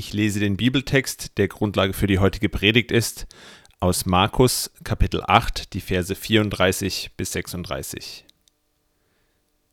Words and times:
Ich 0.00 0.14
lese 0.14 0.40
den 0.40 0.56
Bibeltext, 0.56 1.36
der 1.36 1.46
Grundlage 1.46 1.92
für 1.92 2.06
die 2.06 2.20
heutige 2.20 2.48
Predigt 2.48 2.90
ist, 2.90 3.26
aus 3.80 4.06
Markus 4.06 4.70
Kapitel 4.82 5.22
8, 5.22 5.74
die 5.74 5.82
Verse 5.82 6.14
34 6.14 7.10
bis 7.18 7.32
36. 7.32 8.24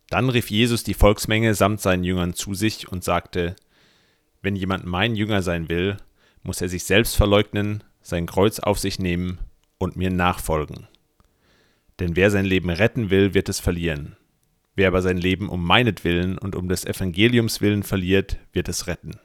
Dann 0.09 0.27
rief 0.27 0.49
Jesus 0.51 0.83
die 0.83 0.95
Volksmenge 0.95 1.53
samt 1.53 1.79
seinen 1.79 2.03
Jüngern 2.03 2.33
zu 2.33 2.55
sich 2.55 2.91
und 2.91 3.05
sagte, 3.05 3.55
Wenn 4.41 4.57
jemand 4.57 4.85
mein 4.85 5.15
Jünger 5.15 5.41
sein 5.41 5.69
will, 5.69 5.95
muss 6.43 6.59
er 6.59 6.67
sich 6.67 6.83
selbst 6.83 7.15
verleugnen, 7.15 7.85
sein 8.01 8.25
Kreuz 8.25 8.59
auf 8.59 8.79
sich 8.79 8.99
nehmen 8.99 9.39
und 9.77 9.95
mir 9.95 10.09
nachfolgen. 10.09 10.89
Denn 12.01 12.17
wer 12.17 12.31
sein 12.31 12.43
Leben 12.43 12.69
retten 12.69 13.09
will, 13.09 13.33
wird 13.33 13.47
es 13.47 13.61
verlieren. 13.61 14.17
Wer 14.75 14.89
aber 14.89 15.01
sein 15.01 15.19
Leben 15.19 15.47
um 15.47 15.63
meinetwillen 15.63 16.37
und 16.37 16.53
um 16.53 16.67
des 16.67 16.83
Evangeliums 16.83 17.61
willen 17.61 17.83
verliert, 17.83 18.39
wird 18.51 18.67
es 18.67 18.87
retten. 18.87 19.21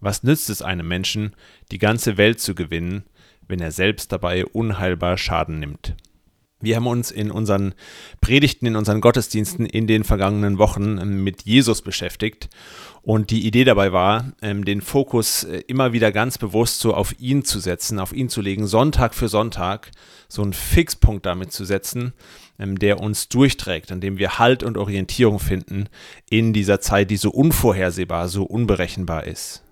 Was 0.00 0.22
nützt 0.22 0.50
es 0.50 0.62
einem 0.62 0.88
Menschen, 0.88 1.34
die 1.70 1.78
ganze 1.78 2.16
Welt 2.16 2.40
zu 2.40 2.54
gewinnen, 2.54 3.04
wenn 3.46 3.60
er 3.60 3.70
selbst 3.70 4.12
dabei 4.12 4.46
unheilbar 4.46 5.18
Schaden 5.18 5.58
nimmt? 5.58 5.94
Wir 6.62 6.76
haben 6.76 6.86
uns 6.86 7.10
in 7.10 7.30
unseren 7.30 7.74
Predigten, 8.20 8.66
in 8.66 8.76
unseren 8.76 9.00
Gottesdiensten 9.00 9.64
in 9.64 9.86
den 9.86 10.04
vergangenen 10.04 10.58
Wochen 10.58 10.98
ähm, 10.98 11.24
mit 11.24 11.42
Jesus 11.42 11.80
beschäftigt. 11.80 12.50
Und 13.02 13.30
die 13.30 13.46
Idee 13.46 13.64
dabei 13.64 13.92
war, 13.92 14.32
ähm, 14.42 14.66
den 14.66 14.82
Fokus 14.82 15.44
äh, 15.44 15.62
immer 15.68 15.94
wieder 15.94 16.12
ganz 16.12 16.36
bewusst 16.36 16.80
so 16.80 16.92
auf 16.92 17.18
ihn 17.18 17.44
zu 17.46 17.60
setzen, 17.60 17.98
auf 17.98 18.12
ihn 18.12 18.28
zu 18.28 18.42
legen, 18.42 18.66
Sonntag 18.66 19.14
für 19.14 19.28
Sonntag, 19.28 19.90
so 20.28 20.42
einen 20.42 20.52
Fixpunkt 20.52 21.24
damit 21.24 21.50
zu 21.50 21.64
setzen, 21.64 22.12
ähm, 22.58 22.78
der 22.78 23.00
uns 23.00 23.30
durchträgt, 23.30 23.90
an 23.90 24.02
dem 24.02 24.18
wir 24.18 24.38
Halt 24.38 24.62
und 24.62 24.76
Orientierung 24.76 25.38
finden 25.38 25.88
in 26.28 26.52
dieser 26.52 26.82
Zeit, 26.82 27.10
die 27.10 27.16
so 27.16 27.30
unvorhersehbar, 27.30 28.28
so 28.28 28.44
unberechenbar 28.44 29.24
ist. 29.24 29.62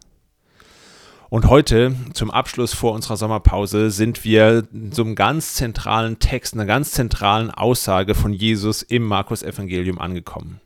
Und 1.31 1.47
heute, 1.47 1.95
zum 2.15 2.31
Abschluss 2.31 2.73
vor 2.73 2.95
unserer 2.95 3.19
Sommerpause, 3.19 3.91
sind 3.91 4.25
wir 4.25 4.67
so 4.91 5.03
einem 5.03 5.15
ganz 5.15 5.55
zentralen 5.55 6.19
Text, 6.19 6.55
einer 6.55 6.65
ganz 6.65 6.93
zentralen 6.93 7.51
Aussage 7.51 8.15
von 8.15 8.33
Jesus 8.33 8.81
im 8.81 9.05
Markus-Evangelium 9.05 9.99
angekommen. 9.99 10.59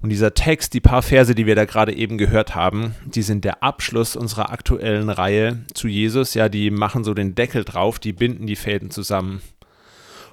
Und 0.00 0.10
dieser 0.10 0.34
Text, 0.34 0.72
die 0.72 0.80
paar 0.80 1.02
Verse, 1.02 1.34
die 1.34 1.46
wir 1.46 1.56
da 1.56 1.64
gerade 1.64 1.92
eben 1.92 2.16
gehört 2.16 2.54
haben, 2.54 2.94
die 3.04 3.22
sind 3.22 3.44
der 3.44 3.64
Abschluss 3.64 4.14
unserer 4.14 4.50
aktuellen 4.50 5.10
Reihe 5.10 5.64
zu 5.74 5.88
Jesus. 5.88 6.34
Ja, 6.34 6.48
die 6.48 6.70
machen 6.70 7.02
so 7.02 7.12
den 7.12 7.34
Deckel 7.34 7.64
drauf, 7.64 7.98
die 7.98 8.12
binden 8.12 8.46
die 8.46 8.56
Fäden 8.56 8.92
zusammen. 8.92 9.42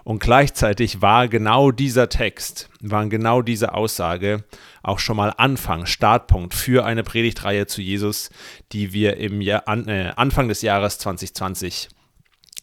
Und 0.07 0.19
gleichzeitig 0.19 1.01
war 1.01 1.27
genau 1.27 1.69
dieser 1.71 2.07
Text, 2.07 2.69
waren 2.79 3.09
genau 3.09 3.41
diese 3.41 3.73
Aussage 3.73 4.45
auch 4.81 4.99
schon 4.99 5.17
mal 5.17 5.33
Anfang, 5.35 5.85
Startpunkt 5.85 6.53
für 6.53 6.85
eine 6.85 7.03
Predigtreihe 7.03 7.67
zu 7.67 7.81
Jesus, 7.81 8.29
die 8.71 8.93
wir 8.93 9.17
im 9.17 9.41
Jahr, 9.41 9.67
an, 9.67 9.89
äh, 9.89 10.13
Anfang 10.15 10.47
des 10.47 10.61
Jahres 10.61 10.97
2020 10.99 11.89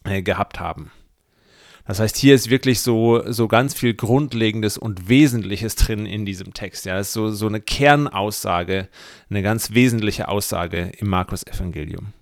äh, 0.04 0.22
gehabt 0.22 0.58
haben. 0.58 0.90
Das 1.86 2.00
heißt, 2.00 2.16
hier 2.16 2.34
ist 2.34 2.48
wirklich 2.48 2.80
so, 2.80 3.22
so 3.30 3.46
ganz 3.46 3.74
viel 3.74 3.92
Grundlegendes 3.92 4.78
und 4.78 5.10
Wesentliches 5.10 5.76
drin 5.76 6.06
in 6.06 6.24
diesem 6.24 6.54
Text. 6.54 6.86
Ja, 6.86 6.98
es 6.98 7.08
ist 7.08 7.12
so, 7.12 7.30
so 7.30 7.46
eine 7.46 7.60
Kernaussage, 7.60 8.88
eine 9.28 9.42
ganz 9.42 9.74
wesentliche 9.74 10.28
Aussage 10.28 10.92
im 10.96 11.08
Markus-Evangelium. 11.08 12.14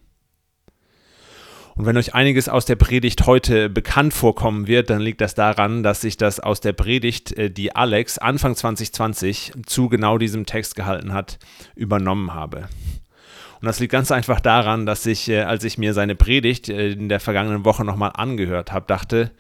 Und 1.75 1.87
wenn 1.87 1.97
euch 1.97 2.15
einiges 2.15 2.49
aus 2.49 2.67
der 2.67 2.77
Predigt 2.77 3.27
heute 3.27 3.71
bekannt 3.71 4.13
vorkommen 4.13 4.67
wird, 4.67 4.91
dann 4.91 5.01
liegt 5.01 5.21
das 5.21 5.35
daran, 5.35 5.83
dass 5.83 6.05
ich 6.05 6.17
das 6.17 6.39
aus 6.39 6.61
der 6.61 6.73
Predigt, 6.73 7.33
äh, 7.33 7.51
die 7.51 7.75
Alex 7.75 8.19
Anfang 8.19 8.55
2020 8.55 9.53
zu 9.67 9.89
genau 9.89 10.19
diesem 10.19 10.45
Text 10.45 10.77
gehalten 10.77 11.13
hat, 11.13 11.39
übernommen 11.75 12.35
habe. 12.35 12.69
Und 13.61 13.67
das 13.67 13.79
liegt 13.79 13.93
ganz 13.93 14.11
einfach 14.11 14.41
daran, 14.41 14.87
dass 14.87 15.07
ich, 15.07 15.29
äh, 15.29 15.43
als 15.43 15.65
ich 15.65 15.79
mir 15.79 15.95
seine 15.95 16.15
Predigt 16.15 16.69
äh, 16.69 16.91
in 16.91 17.09
der 17.09 17.21
vergangenen 17.21 17.65
Woche 17.65 17.85
nochmal 17.85 18.11
angehört 18.15 18.73
habe, 18.73 18.87
dachte, 18.87 19.31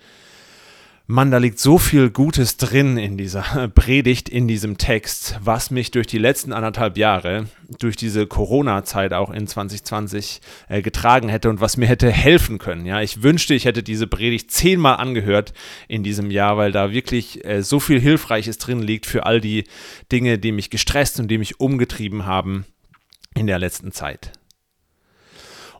Mann, 1.08 1.33
da 1.33 1.39
liegt 1.39 1.58
so 1.58 1.78
viel 1.78 2.10
Gutes 2.10 2.59
drin 2.59 2.97
in 2.97 3.19
dieser 3.19 3.69
Predigt, 3.75 4.28
in 4.28 4.47
diesem 4.47 4.78
Text, 4.78 5.37
was 5.43 5.72
mich 5.72 5.91
durch 5.91 6.06
die 6.06 6.19
letzten 6.19 6.53
anderthalb 6.53 6.97
Jahre, 6.97 7.49
durch 7.81 7.97
diese 7.97 8.27
Corona-Zeit 8.28 9.12
auch 9.12 9.31
in 9.31 9.49
2020 9.49 10.41
äh, 10.69 10.81
getragen 10.81 11.28
hätte 11.28 11.50
und 11.50 11.60
was 11.60 11.77
mir 11.77 11.87
hätte 11.87 12.10
helfen 12.10 12.59
können. 12.59 12.87
Ja, 12.87 13.03
ich 13.03 13.22
wünschte, 13.22 13.54
ich 13.54 13.65
hätte 13.65 13.82
diese 13.82 14.06
Predigt 14.06 14.53
zehnmal 14.53 14.97
angehört 14.97 15.53
in 15.88 16.04
diesem 16.04 16.31
Jahr, 16.31 16.56
weil 16.56 16.71
da 16.71 16.93
wirklich 16.93 17.44
äh, 17.44 17.62
so 17.62 17.81
viel 17.81 18.00
Hilfreiches 18.00 18.59
drin 18.59 18.81
liegt 18.81 19.06
für 19.06 19.27
all 19.27 19.41
die 19.41 19.65
Dinge, 20.12 20.38
die 20.38 20.53
mich 20.53 20.71
gestresst 20.71 21.19
und 21.19 21.28
die 21.28 21.38
mich 21.38 21.59
umgetrieben 21.59 22.27
haben 22.27 22.65
in 23.34 23.48
der 23.48 23.59
letzten 23.59 23.91
Zeit. 23.91 24.32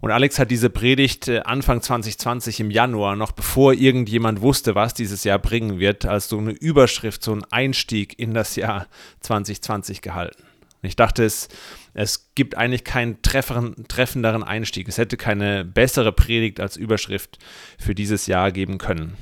Und 0.03 0.11
Alex 0.11 0.41
hat 0.41 0.51
diese 0.51 0.69
Predigt 0.69 1.29
äh, 1.29 1.43
Anfang 1.45 1.81
2020 1.81 2.59
im 2.59 2.73
Januar, 2.73 3.15
noch 3.15 3.31
bevor 3.31 3.73
irgendjemand 3.73 4.41
wusste, 4.41 4.75
was 4.75 4.95
dieses 4.95 5.23
Jahr 5.23 5.39
bringen 5.39 5.79
wird, 5.79 6.07
als 6.07 6.29
so 6.29 6.39
eine 6.39 6.51
Überschrift, 6.51 7.23
so 7.23 7.33
ein 7.33 7.45
Einstieg 7.53 8.19
in 8.19 8.35
das 8.35 8.57
Jahr 8.57 8.89
2020 9.21 10.03
gehalten. 10.03 10.43
Ich 10.83 10.97
dachte, 10.97 11.25
es, 11.25 11.49
es 11.95 12.33
gibt 12.35 12.57
eigentlich 12.57 12.83
keinen 12.83 13.23
treffenderen 13.23 14.43
Einstieg. 14.43 14.89
Es 14.89 14.99
hätte 14.99 15.17
keine 15.17 15.65
bessere 15.65 16.11
Predigt 16.11 16.59
als 16.59 16.77
Überschrift 16.77 17.39
für 17.79 17.95
dieses 17.95 18.27
Jahr 18.27 18.51
geben 18.51 18.79
können. 18.79 19.17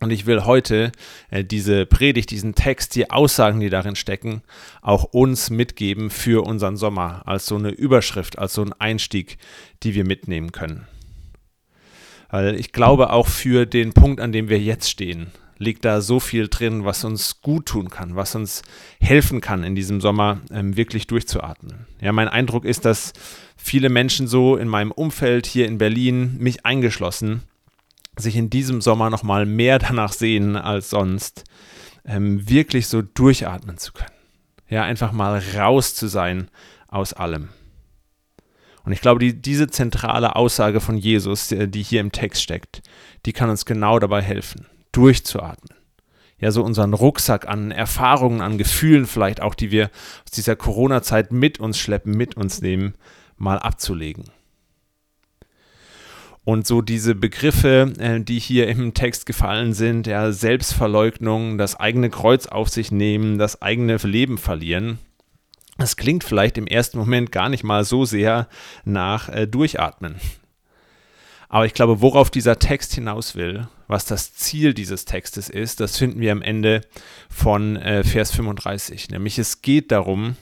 Und 0.00 0.10
ich 0.10 0.26
will 0.26 0.44
heute 0.44 0.92
äh, 1.30 1.44
diese 1.44 1.86
Predigt, 1.86 2.30
diesen 2.30 2.54
Text, 2.54 2.94
die 2.94 3.10
Aussagen, 3.10 3.60
die 3.60 3.70
darin 3.70 3.96
stecken, 3.96 4.42
auch 4.80 5.04
uns 5.04 5.50
mitgeben 5.50 6.10
für 6.10 6.46
unseren 6.46 6.76
Sommer, 6.76 7.22
als 7.26 7.46
so 7.46 7.56
eine 7.56 7.70
Überschrift, 7.70 8.38
als 8.38 8.54
so 8.54 8.62
ein 8.62 8.72
Einstieg, 8.72 9.38
die 9.82 9.94
wir 9.94 10.04
mitnehmen 10.04 10.52
können. 10.52 10.86
Weil 12.30 12.54
ich 12.56 12.72
glaube, 12.72 13.10
auch 13.10 13.26
für 13.26 13.66
den 13.66 13.92
Punkt, 13.92 14.20
an 14.20 14.32
dem 14.32 14.48
wir 14.48 14.60
jetzt 14.60 14.88
stehen, 14.88 15.28
liegt 15.56 15.84
da 15.84 16.00
so 16.00 16.20
viel 16.20 16.48
drin, 16.48 16.84
was 16.84 17.04
uns 17.04 17.40
gut 17.42 17.66
tun 17.66 17.90
kann, 17.90 18.14
was 18.14 18.34
uns 18.34 18.62
helfen 19.00 19.40
kann, 19.40 19.64
in 19.64 19.74
diesem 19.74 20.00
Sommer 20.00 20.40
ähm, 20.52 20.76
wirklich 20.76 21.08
durchzuatmen. 21.08 21.86
Ja, 22.00 22.12
mein 22.12 22.28
Eindruck 22.28 22.64
ist, 22.64 22.84
dass 22.84 23.12
viele 23.56 23.88
Menschen 23.88 24.28
so 24.28 24.56
in 24.56 24.68
meinem 24.68 24.92
Umfeld 24.92 25.46
hier 25.46 25.66
in 25.66 25.78
Berlin, 25.78 26.36
mich 26.38 26.64
eingeschlossen, 26.64 27.42
sich 28.20 28.36
in 28.36 28.50
diesem 28.50 28.80
Sommer 28.80 29.10
noch 29.10 29.22
mal 29.22 29.46
mehr 29.46 29.78
danach 29.78 30.12
sehen 30.12 30.56
als 30.56 30.90
sonst, 30.90 31.44
ähm, 32.04 32.48
wirklich 32.48 32.88
so 32.88 33.02
durchatmen 33.02 33.78
zu 33.78 33.92
können. 33.92 34.10
Ja, 34.68 34.82
einfach 34.82 35.12
mal 35.12 35.42
raus 35.56 35.94
zu 35.94 36.08
sein 36.08 36.50
aus 36.88 37.12
allem. 37.12 37.48
Und 38.84 38.92
ich 38.92 39.00
glaube, 39.00 39.20
die, 39.20 39.40
diese 39.40 39.68
zentrale 39.68 40.36
Aussage 40.36 40.80
von 40.80 40.96
Jesus, 40.96 41.48
die, 41.48 41.70
die 41.70 41.82
hier 41.82 42.00
im 42.00 42.12
Text 42.12 42.42
steckt, 42.42 42.82
die 43.26 43.32
kann 43.32 43.50
uns 43.50 43.66
genau 43.66 43.98
dabei 43.98 44.22
helfen, 44.22 44.66
durchzuatmen. 44.92 45.76
Ja, 46.38 46.52
so 46.52 46.62
unseren 46.62 46.94
Rucksack 46.94 47.48
an 47.48 47.70
Erfahrungen, 47.70 48.40
an 48.40 48.58
Gefühlen 48.58 49.06
vielleicht 49.06 49.42
auch, 49.42 49.54
die 49.54 49.70
wir 49.70 49.90
aus 50.24 50.30
dieser 50.30 50.56
Corona-Zeit 50.56 51.32
mit 51.32 51.58
uns 51.58 51.78
schleppen, 51.78 52.16
mit 52.16 52.36
uns 52.36 52.62
nehmen, 52.62 52.94
mal 53.36 53.58
abzulegen. 53.58 54.30
Und 56.48 56.66
so 56.66 56.80
diese 56.80 57.14
Begriffe, 57.14 57.92
äh, 57.98 58.22
die 58.22 58.38
hier 58.38 58.68
im 58.68 58.94
Text 58.94 59.26
gefallen 59.26 59.74
sind, 59.74 60.06
ja, 60.06 60.32
Selbstverleugnung, 60.32 61.58
das 61.58 61.78
eigene 61.78 62.08
Kreuz 62.08 62.46
auf 62.46 62.70
sich 62.70 62.90
nehmen, 62.90 63.36
das 63.36 63.60
eigene 63.60 63.96
Leben 63.96 64.38
verlieren, 64.38 64.98
das 65.76 65.98
klingt 65.98 66.24
vielleicht 66.24 66.56
im 66.56 66.66
ersten 66.66 66.96
Moment 66.96 67.32
gar 67.32 67.50
nicht 67.50 67.64
mal 67.64 67.84
so 67.84 68.06
sehr 68.06 68.48
nach 68.86 69.28
äh, 69.28 69.46
Durchatmen. 69.46 70.14
Aber 71.50 71.66
ich 71.66 71.74
glaube, 71.74 72.00
worauf 72.00 72.30
dieser 72.30 72.58
Text 72.58 72.94
hinaus 72.94 73.34
will, 73.34 73.68
was 73.86 74.06
das 74.06 74.32
Ziel 74.32 74.72
dieses 74.72 75.04
Textes 75.04 75.50
ist, 75.50 75.80
das 75.80 75.98
finden 75.98 76.18
wir 76.18 76.32
am 76.32 76.40
Ende 76.40 76.80
von 77.28 77.76
äh, 77.76 78.04
Vers 78.04 78.30
35. 78.34 79.10
Nämlich 79.10 79.38
es 79.38 79.60
geht 79.60 79.92
darum, 79.92 80.36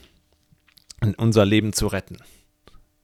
unser 1.17 1.45
Leben 1.45 1.73
zu 1.73 1.87
retten. 1.87 2.19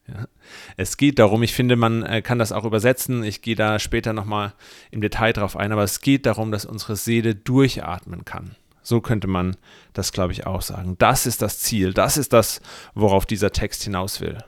Ja. 0.08 0.27
Es 0.75 0.98
geht 0.98 1.19
darum, 1.19 1.44
ich 1.44 1.54
finde, 1.54 1.75
man 1.75 2.04
äh, 2.04 2.22
kann 2.22 2.39
das 2.39 2.51
auch 2.51 2.66
übersetzen. 2.66 3.24
Ich 3.24 3.42
gehe 3.42 3.56
da 3.56 3.80
später 3.80 4.12
nochmal 4.12 4.54
im 4.92 5.01
Detail 5.01 5.31
drauf 5.31 5.56
ein, 5.56 5.72
aber 5.72 5.83
es 5.83 6.01
geht 6.01 6.25
darum, 6.25 6.51
dass 6.51 6.66
unsere 6.66 6.95
Seele 6.95 7.36
durchatmen 7.36 8.25
kann. 8.25 8.56
So 8.81 9.00
könnte 9.00 9.27
man 9.27 9.56
das, 9.94 10.12
glaube 10.12 10.33
ich, 10.33 10.45
auch 10.45 10.62
sagen. 10.62 10.95
Das 11.00 11.25
ist 11.25 11.42
das 11.42 11.60
Ziel, 11.60 11.94
das 11.94 12.18
ist 12.18 12.33
das, 12.33 12.62
worauf 12.94 13.25
dieser 13.25 13.51
Text 13.51 13.83
hinaus 13.83 14.19
will. 14.19 14.44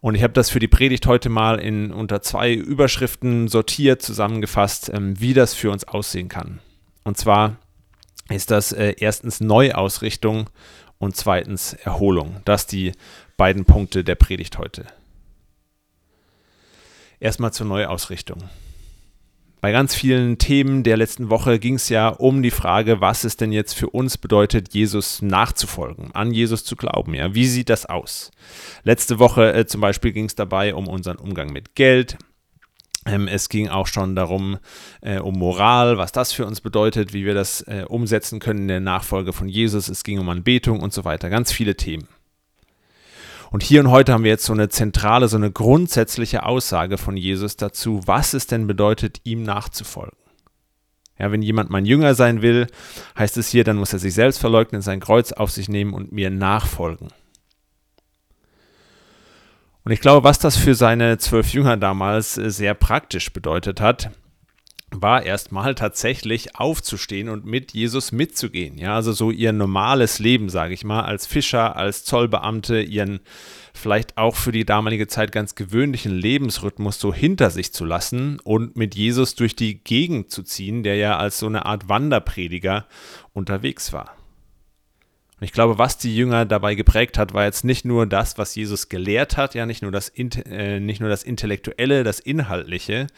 Und 0.00 0.14
ich 0.14 0.22
habe 0.22 0.34
das 0.34 0.50
für 0.50 0.58
die 0.58 0.68
Predigt 0.68 1.06
heute 1.06 1.30
mal 1.30 1.58
in 1.58 1.90
unter 1.90 2.20
zwei 2.20 2.52
Überschriften 2.52 3.48
sortiert, 3.48 4.02
zusammengefasst, 4.02 4.90
ähm, 4.92 5.18
wie 5.18 5.32
das 5.32 5.54
für 5.54 5.70
uns 5.70 5.88
aussehen 5.88 6.28
kann. 6.28 6.60
Und 7.04 7.16
zwar 7.16 7.56
ist 8.28 8.50
das 8.50 8.72
äh, 8.72 8.96
erstens 8.98 9.40
Neuausrichtung 9.40 10.50
und 10.98 11.16
zweitens 11.16 11.72
Erholung. 11.72 12.42
Das 12.44 12.66
die 12.66 12.92
beiden 13.36 13.64
Punkte 13.64 14.04
der 14.04 14.14
Predigt 14.14 14.58
heute. 14.58 14.86
Erstmal 17.20 17.52
zur 17.52 17.66
Neuausrichtung. 17.66 18.42
bei 19.60 19.72
ganz 19.72 19.94
vielen 19.94 20.36
Themen 20.36 20.82
der 20.82 20.98
letzten 20.98 21.30
Woche 21.30 21.58
ging 21.58 21.76
es 21.76 21.88
ja 21.88 22.08
um 22.08 22.42
die 22.42 22.50
Frage, 22.50 23.00
was 23.00 23.24
es 23.24 23.38
denn 23.38 23.50
jetzt 23.50 23.72
für 23.72 23.88
uns 23.88 24.18
bedeutet, 24.18 24.74
Jesus 24.74 25.22
nachzufolgen, 25.22 26.10
an 26.12 26.34
Jesus 26.34 26.64
zu 26.64 26.76
glauben. 26.76 27.14
Ja, 27.14 27.34
wie 27.34 27.46
sieht 27.46 27.70
das 27.70 27.86
aus? 27.86 28.30
Letzte 28.82 29.18
Woche 29.18 29.54
äh, 29.54 29.64
zum 29.64 29.80
Beispiel 29.80 30.12
ging 30.12 30.26
es 30.26 30.34
dabei 30.34 30.74
um 30.74 30.86
unseren 30.86 31.16
Umgang 31.16 31.50
mit 31.50 31.74
Geld. 31.74 32.18
Ähm, 33.06 33.26
es 33.26 33.48
ging 33.48 33.70
auch 33.70 33.86
schon 33.86 34.14
darum, 34.14 34.58
äh, 35.00 35.18
um 35.18 35.38
Moral, 35.38 35.96
was 35.96 36.12
das 36.12 36.32
für 36.32 36.44
uns 36.44 36.60
bedeutet, 36.60 37.14
wie 37.14 37.24
wir 37.24 37.32
das 37.32 37.62
äh, 37.62 37.86
umsetzen 37.88 38.40
können 38.40 38.60
in 38.60 38.68
der 38.68 38.80
Nachfolge 38.80 39.32
von 39.32 39.48
Jesus. 39.48 39.88
Es 39.88 40.04
ging 40.04 40.18
um 40.18 40.28
Anbetung 40.28 40.80
und 40.80 40.92
so 40.92 41.06
weiter. 41.06 41.30
Ganz 41.30 41.52
viele 41.52 41.74
Themen. 41.74 42.06
Und 43.54 43.62
hier 43.62 43.78
und 43.78 43.92
heute 43.92 44.12
haben 44.12 44.24
wir 44.24 44.32
jetzt 44.32 44.46
so 44.46 44.52
eine 44.52 44.68
zentrale, 44.68 45.28
so 45.28 45.36
eine 45.36 45.52
grundsätzliche 45.52 46.42
Aussage 46.42 46.98
von 46.98 47.16
Jesus 47.16 47.56
dazu, 47.56 48.00
was 48.04 48.34
es 48.34 48.48
denn 48.48 48.66
bedeutet, 48.66 49.20
ihm 49.22 49.44
nachzufolgen. 49.44 50.18
Ja, 51.20 51.30
wenn 51.30 51.40
jemand 51.40 51.70
mein 51.70 51.86
Jünger 51.86 52.16
sein 52.16 52.42
will, 52.42 52.66
heißt 53.16 53.36
es 53.36 53.50
hier, 53.50 53.62
dann 53.62 53.76
muss 53.76 53.92
er 53.92 54.00
sich 54.00 54.12
selbst 54.12 54.38
verleugnen, 54.38 54.82
sein 54.82 54.98
Kreuz 54.98 55.30
auf 55.30 55.52
sich 55.52 55.68
nehmen 55.68 55.94
und 55.94 56.10
mir 56.10 56.30
nachfolgen. 56.30 57.10
Und 59.84 59.92
ich 59.92 60.00
glaube, 60.00 60.24
was 60.24 60.40
das 60.40 60.56
für 60.56 60.74
seine 60.74 61.18
zwölf 61.18 61.52
Jünger 61.52 61.76
damals 61.76 62.36
äh, 62.36 62.50
sehr 62.50 62.74
praktisch 62.74 63.32
bedeutet 63.32 63.80
hat, 63.80 64.10
war 65.02 65.24
erstmal 65.24 65.74
tatsächlich 65.74 66.56
aufzustehen 66.56 67.28
und 67.28 67.44
mit 67.44 67.72
Jesus 67.72 68.12
mitzugehen. 68.12 68.78
Ja, 68.78 68.94
also 68.94 69.12
so 69.12 69.30
ihr 69.30 69.52
normales 69.52 70.18
Leben, 70.18 70.48
sage 70.48 70.74
ich 70.74 70.84
mal, 70.84 71.02
als 71.02 71.26
Fischer, 71.26 71.76
als 71.76 72.04
Zollbeamte, 72.04 72.80
ihren 72.80 73.20
vielleicht 73.74 74.16
auch 74.16 74.36
für 74.36 74.52
die 74.52 74.64
damalige 74.64 75.08
Zeit 75.08 75.32
ganz 75.32 75.54
gewöhnlichen 75.54 76.12
Lebensrhythmus 76.12 77.00
so 77.00 77.12
hinter 77.12 77.50
sich 77.50 77.72
zu 77.72 77.84
lassen 77.84 78.38
und 78.40 78.76
mit 78.76 78.94
Jesus 78.94 79.34
durch 79.34 79.56
die 79.56 79.82
Gegend 79.82 80.30
zu 80.30 80.42
ziehen, 80.42 80.82
der 80.82 80.96
ja 80.96 81.18
als 81.18 81.38
so 81.38 81.46
eine 81.46 81.66
Art 81.66 81.88
Wanderprediger 81.88 82.86
unterwegs 83.32 83.92
war. 83.92 84.16
Und 85.40 85.44
ich 85.44 85.52
glaube, 85.52 85.78
was 85.78 85.98
die 85.98 86.14
Jünger 86.14 86.46
dabei 86.46 86.76
geprägt 86.76 87.18
hat, 87.18 87.34
war 87.34 87.44
jetzt 87.44 87.64
nicht 87.64 87.84
nur 87.84 88.06
das, 88.06 88.38
was 88.38 88.54
Jesus 88.54 88.88
gelehrt 88.88 89.36
hat, 89.36 89.54
ja, 89.54 89.66
nicht 89.66 89.82
nur 89.82 89.90
das, 89.90 90.12
äh, 90.16 90.78
nicht 90.78 91.00
nur 91.00 91.10
das 91.10 91.24
Intellektuelle, 91.24 92.04
das 92.04 92.20
Inhaltliche, 92.20 93.08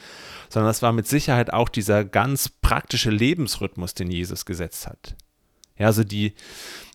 sondern 0.49 0.69
das 0.69 0.83
war 0.83 0.93
mit 0.93 1.07
Sicherheit 1.07 1.53
auch 1.53 1.69
dieser 1.69 2.05
ganz 2.05 2.49
praktische 2.49 3.11
Lebensrhythmus, 3.11 3.95
den 3.95 4.11
Jesus 4.11 4.45
gesetzt 4.45 4.87
hat. 4.87 5.17
Ja, 5.79 5.87
also 5.87 6.05
die 6.05 6.35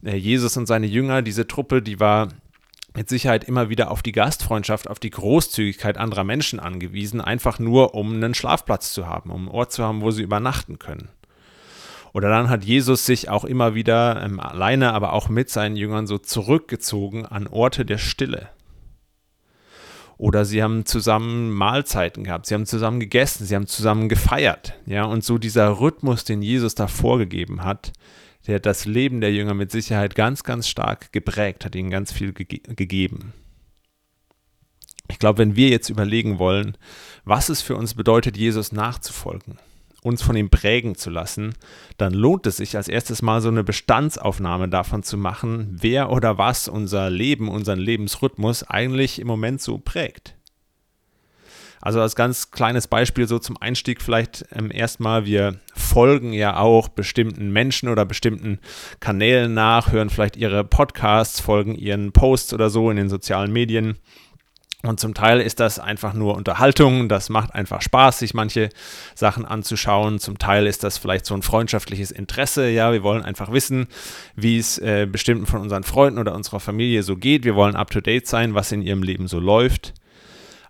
äh, 0.03 0.15
Jesus 0.15 0.57
und 0.57 0.65
seine 0.65 0.87
Jünger, 0.87 1.21
diese 1.21 1.47
Truppe, 1.47 1.81
die 1.81 1.99
war 1.99 2.29
mit 2.93 3.07
Sicherheit 3.07 3.45
immer 3.45 3.69
wieder 3.69 3.89
auf 3.89 4.01
die 4.01 4.11
Gastfreundschaft, 4.11 4.89
auf 4.89 4.99
die 4.99 5.11
Großzügigkeit 5.11 5.97
anderer 5.97 6.23
Menschen 6.23 6.59
angewiesen, 6.59 7.21
einfach 7.21 7.59
nur 7.59 7.95
um 7.95 8.13
einen 8.13 8.33
Schlafplatz 8.33 8.91
zu 8.91 9.07
haben, 9.07 9.29
um 9.29 9.41
einen 9.41 9.55
Ort 9.55 9.71
zu 9.71 9.83
haben, 9.83 10.01
wo 10.01 10.11
sie 10.11 10.23
übernachten 10.23 10.77
können. 10.77 11.09
Oder 12.13 12.29
dann 12.29 12.49
hat 12.49 12.65
Jesus 12.65 13.05
sich 13.05 13.29
auch 13.29 13.45
immer 13.45 13.73
wieder 13.73 14.21
ähm, 14.21 14.39
alleine, 14.39 14.93
aber 14.93 15.13
auch 15.13 15.29
mit 15.29 15.49
seinen 15.49 15.77
Jüngern 15.77 16.07
so 16.07 16.17
zurückgezogen 16.17 17.25
an 17.25 17.47
Orte 17.47 17.85
der 17.85 17.97
Stille. 17.97 18.49
Oder 20.21 20.45
sie 20.45 20.61
haben 20.61 20.85
zusammen 20.85 21.49
Mahlzeiten 21.49 22.23
gehabt, 22.23 22.45
sie 22.45 22.53
haben 22.53 22.67
zusammen 22.67 22.99
gegessen, 22.99 23.43
sie 23.43 23.55
haben 23.55 23.65
zusammen 23.65 24.07
gefeiert. 24.07 24.75
Ja, 24.85 25.05
und 25.05 25.23
so 25.23 25.39
dieser 25.39 25.79
Rhythmus, 25.79 26.23
den 26.23 26.43
Jesus 26.43 26.75
da 26.75 26.85
vorgegeben 26.85 27.63
hat, 27.63 27.91
der 28.45 28.57
hat 28.57 28.67
das 28.67 28.85
Leben 28.85 29.19
der 29.19 29.33
Jünger 29.33 29.55
mit 29.55 29.71
Sicherheit 29.71 30.13
ganz, 30.13 30.43
ganz 30.43 30.67
stark 30.67 31.11
geprägt, 31.11 31.65
hat 31.65 31.73
ihnen 31.73 31.89
ganz 31.89 32.11
viel 32.11 32.33
ge 32.33 32.45
gegeben. 32.45 33.33
Ich 35.09 35.17
glaube, 35.17 35.39
wenn 35.39 35.55
wir 35.55 35.69
jetzt 35.69 35.89
überlegen 35.89 36.37
wollen, 36.37 36.77
was 37.25 37.49
es 37.49 37.63
für 37.63 37.75
uns 37.75 37.95
bedeutet, 37.95 38.37
Jesus 38.37 38.71
nachzufolgen, 38.71 39.57
uns 40.03 40.21
von 40.21 40.35
ihm 40.35 40.49
prägen 40.49 40.95
zu 40.95 41.09
lassen, 41.09 41.53
dann 41.97 42.13
lohnt 42.13 42.47
es 42.47 42.57
sich 42.57 42.75
als 42.75 42.87
erstes 42.87 43.21
mal 43.21 43.41
so 43.41 43.49
eine 43.49 43.63
Bestandsaufnahme 43.63 44.67
davon 44.67 45.03
zu 45.03 45.17
machen, 45.17 45.77
wer 45.79 46.11
oder 46.11 46.37
was 46.37 46.67
unser 46.67 47.09
Leben, 47.09 47.49
unseren 47.49 47.79
Lebensrhythmus 47.79 48.63
eigentlich 48.63 49.19
im 49.19 49.27
Moment 49.27 49.61
so 49.61 49.77
prägt. 49.77 50.35
Also 51.81 51.99
als 51.99 52.15
ganz 52.15 52.51
kleines 52.51 52.87
Beispiel 52.87 53.27
so 53.27 53.39
zum 53.39 53.57
Einstieg 53.59 54.03
vielleicht 54.03 54.45
ähm, 54.51 54.69
erstmal, 54.71 55.25
wir 55.25 55.59
folgen 55.73 56.31
ja 56.31 56.57
auch 56.57 56.87
bestimmten 56.89 57.51
Menschen 57.51 57.89
oder 57.89 58.05
bestimmten 58.05 58.59
Kanälen 58.99 59.55
nach, 59.55 59.91
hören 59.91 60.11
vielleicht 60.11 60.37
ihre 60.37 60.63
Podcasts, 60.63 61.39
folgen 61.39 61.73
ihren 61.73 62.11
Posts 62.11 62.53
oder 62.53 62.69
so 62.69 62.91
in 62.91 62.97
den 62.97 63.09
sozialen 63.09 63.51
Medien 63.51 63.97
und 64.83 64.99
zum 64.99 65.13
Teil 65.13 65.41
ist 65.41 65.59
das 65.59 65.77
einfach 65.77 66.13
nur 66.13 66.35
Unterhaltung, 66.35 67.07
das 67.07 67.29
macht 67.29 67.53
einfach 67.53 67.81
Spaß, 67.81 68.19
sich 68.19 68.33
manche 68.33 68.69
Sachen 69.13 69.45
anzuschauen. 69.45 70.19
Zum 70.19 70.39
Teil 70.39 70.65
ist 70.65 70.83
das 70.83 70.97
vielleicht 70.97 71.25
so 71.25 71.35
ein 71.35 71.43
freundschaftliches 71.43 72.09
Interesse. 72.09 72.67
Ja, 72.69 72.91
wir 72.91 73.03
wollen 73.03 73.23
einfach 73.23 73.51
wissen, 73.51 73.87
wie 74.35 74.57
es 74.57 74.79
äh, 74.79 75.05
bestimmten 75.05 75.45
von 75.45 75.61
unseren 75.61 75.83
Freunden 75.83 76.19
oder 76.19 76.33
unserer 76.33 76.59
Familie 76.59 77.03
so 77.03 77.15
geht. 77.15 77.43
Wir 77.43 77.55
wollen 77.55 77.75
up-to-date 77.75 78.27
sein, 78.27 78.55
was 78.55 78.71
in 78.71 78.81
ihrem 78.81 79.03
Leben 79.03 79.27
so 79.27 79.39
läuft. 79.39 79.93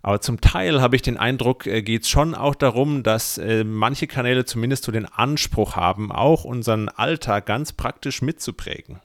Aber 0.02 0.20
zum 0.20 0.40
Teil 0.40 0.82
habe 0.82 0.96
ich 0.96 1.02
den 1.02 1.16
Eindruck, 1.16 1.66
äh, 1.66 1.80
geht 1.80 2.02
es 2.02 2.10
schon 2.10 2.34
auch 2.34 2.54
darum, 2.54 3.02
dass 3.02 3.38
äh, 3.38 3.64
manche 3.64 4.08
Kanäle 4.08 4.44
zumindest 4.44 4.84
so 4.84 4.92
den 4.92 5.06
Anspruch 5.06 5.76
haben, 5.76 6.12
auch 6.12 6.44
unseren 6.44 6.88
Alltag 6.90 7.46
ganz 7.46 7.72
praktisch 7.72 8.20
mitzuprägen. 8.20 9.00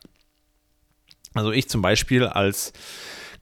Also 1.34 1.52
ich 1.52 1.70
zum 1.70 1.82
Beispiel 1.82 2.26
als 2.26 2.74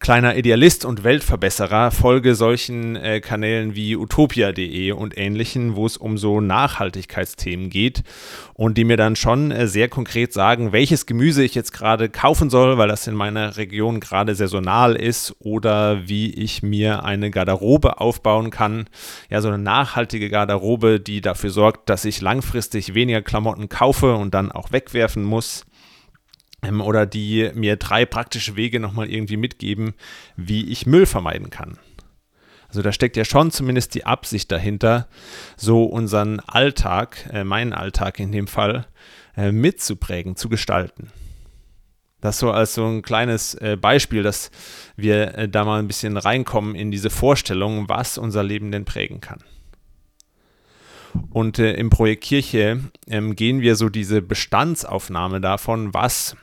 kleiner 0.05 0.35
Idealist 0.35 0.85
und 0.85 1.03
Weltverbesserer 1.03 1.89
folge 1.89 2.35
solchen 2.35 2.95
äh, 2.95 3.21
Kanälen 3.21 3.73
wie 3.73 3.95
utopia.de 3.95 4.91
und 4.91 5.17
ähnlichen, 5.17 5.75
wo 5.75 5.87
es 5.87 5.97
um 5.97 6.19
so 6.19 6.41
Nachhaltigkeitsthemen 6.41 7.71
geht 7.71 8.03
und 8.53 8.77
die 8.77 8.83
mir 8.83 8.97
dann 8.97 9.15
schon 9.15 9.49
äh, 9.49 9.65
sehr 9.65 9.89
konkret 9.89 10.31
sagen, 10.31 10.71
welches 10.71 11.07
Gemüse 11.07 11.43
ich 11.43 11.55
jetzt 11.55 11.73
gerade 11.73 12.07
kaufen 12.07 12.51
soll, 12.51 12.77
weil 12.77 12.87
das 12.87 13.07
in 13.07 13.15
meiner 13.15 13.57
Region 13.57 13.99
gerade 13.99 14.35
saisonal 14.35 14.95
ist 14.95 15.35
oder 15.39 16.07
wie 16.07 16.31
ich 16.35 16.61
mir 16.61 17.03
eine 17.03 17.31
Garderobe 17.31 17.99
aufbauen 17.99 18.51
kann. 18.51 18.85
Ja, 19.31 19.41
so 19.41 19.47
eine 19.47 19.57
nachhaltige 19.57 20.29
Garderobe, 20.29 20.99
die 20.99 21.21
dafür 21.21 21.49
sorgt, 21.49 21.89
dass 21.89 22.05
ich 22.05 22.21
langfristig 22.21 22.93
weniger 22.93 23.23
Klamotten 23.23 23.69
kaufe 23.69 24.13
und 24.13 24.35
dann 24.35 24.51
auch 24.51 24.71
wegwerfen 24.71 25.23
muss 25.23 25.65
ähm, 26.61 26.81
oder 26.81 27.05
die 27.05 27.51
mir 27.53 27.75
drei 27.75 28.05
praktische 28.05 28.55
Wege 28.55 28.79
nochmal 28.79 29.09
irgendwie 29.09 29.37
mitgeben, 29.37 29.93
wie 30.35 30.69
ich 30.69 30.85
Müll 30.85 31.05
vermeiden 31.05 31.49
kann. 31.49 31.77
Also 32.67 32.81
da 32.81 32.91
steckt 32.91 33.15
ja 33.15 33.23
schon 33.23 33.51
zumindest 33.51 33.95
die 33.95 34.05
Absicht 34.05 34.51
dahinter, 34.51 35.07
so 35.55 35.83
unseren 35.83 36.39
Alltag, 36.41 37.29
äh, 37.31 37.43
meinen 37.43 37.73
Alltag 37.73 38.19
in 38.19 38.31
dem 38.31 38.47
Fall, 38.47 38.85
äh, 39.37 39.51
mitzuprägen, 39.51 40.35
zu 40.35 40.49
gestalten. 40.49 41.11
Das 42.21 42.39
so 42.39 42.51
als 42.51 42.73
so 42.73 42.85
ein 42.85 43.01
kleines 43.01 43.53
äh, 43.55 43.77
Beispiel, 43.79 44.23
dass 44.23 44.49
wir 44.95 45.37
äh, 45.37 45.47
da 45.47 45.63
mal 45.63 45.79
ein 45.79 45.87
bisschen 45.87 46.17
reinkommen 46.17 46.75
in 46.75 46.89
diese 46.89 47.09
Vorstellung, 47.09 47.87
was 47.87 48.17
unser 48.17 48.43
Leben 48.43 48.71
denn 48.71 48.83
prägen 48.83 49.21
kann. 49.21 49.43
Und 51.29 51.59
äh, 51.59 51.73
im 51.73 51.89
Projekt 51.89 52.23
Kirche 52.23 52.81
ähm, 53.07 53.35
gehen 53.35 53.61
wir 53.61 53.75
so 53.75 53.89
diese 53.89 54.21
Bestandsaufnahme 54.21 55.39
davon, 55.39 55.93
was 55.93 56.35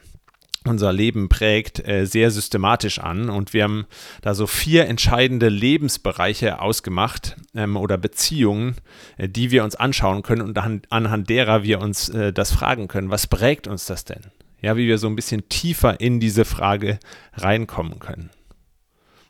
unser 0.65 0.93
Leben 0.93 1.29
prägt, 1.29 1.87
äh, 1.87 2.07
sehr 2.07 2.31
systematisch 2.31 2.99
an. 2.99 3.31
Und 3.31 3.53
wir 3.53 3.65
haben 3.65 3.87
da 4.21 4.35
so 4.35 4.47
vier 4.47 4.87
entscheidende 4.87 5.49
Lebensbereiche 5.49 6.61
ausgemacht 6.61 7.37
ähm, 7.55 7.77
oder 7.77 7.99
Beziehungen, 7.99 8.77
äh, 9.17 9.29
die 9.29 9.51
wir 9.51 9.65
uns 9.65 9.77
anschauen 9.77 10.23
können 10.23 10.43
und 10.43 10.59
an, 10.59 10.83
anhand 10.91 11.29
derer 11.31 11.63
wir 11.63 11.81
uns 11.81 12.09
äh, 12.09 12.33
das 12.33 12.53
fragen 12.53 12.89
können. 12.89 13.11
Was 13.11 13.27
prägt 13.27 13.67
uns 13.67 13.87
das 13.87 14.05
denn? 14.05 14.23
Ja, 14.61 14.77
wie 14.77 14.87
wir 14.87 14.99
so 14.99 15.09
ein 15.09 15.17
bisschen 15.17 15.49
tiefer 15.49 16.01
in 16.01 16.21
diese 16.21 16.45
Frage 16.45 17.01
reinkommen 17.35 17.99
können. 17.99 18.31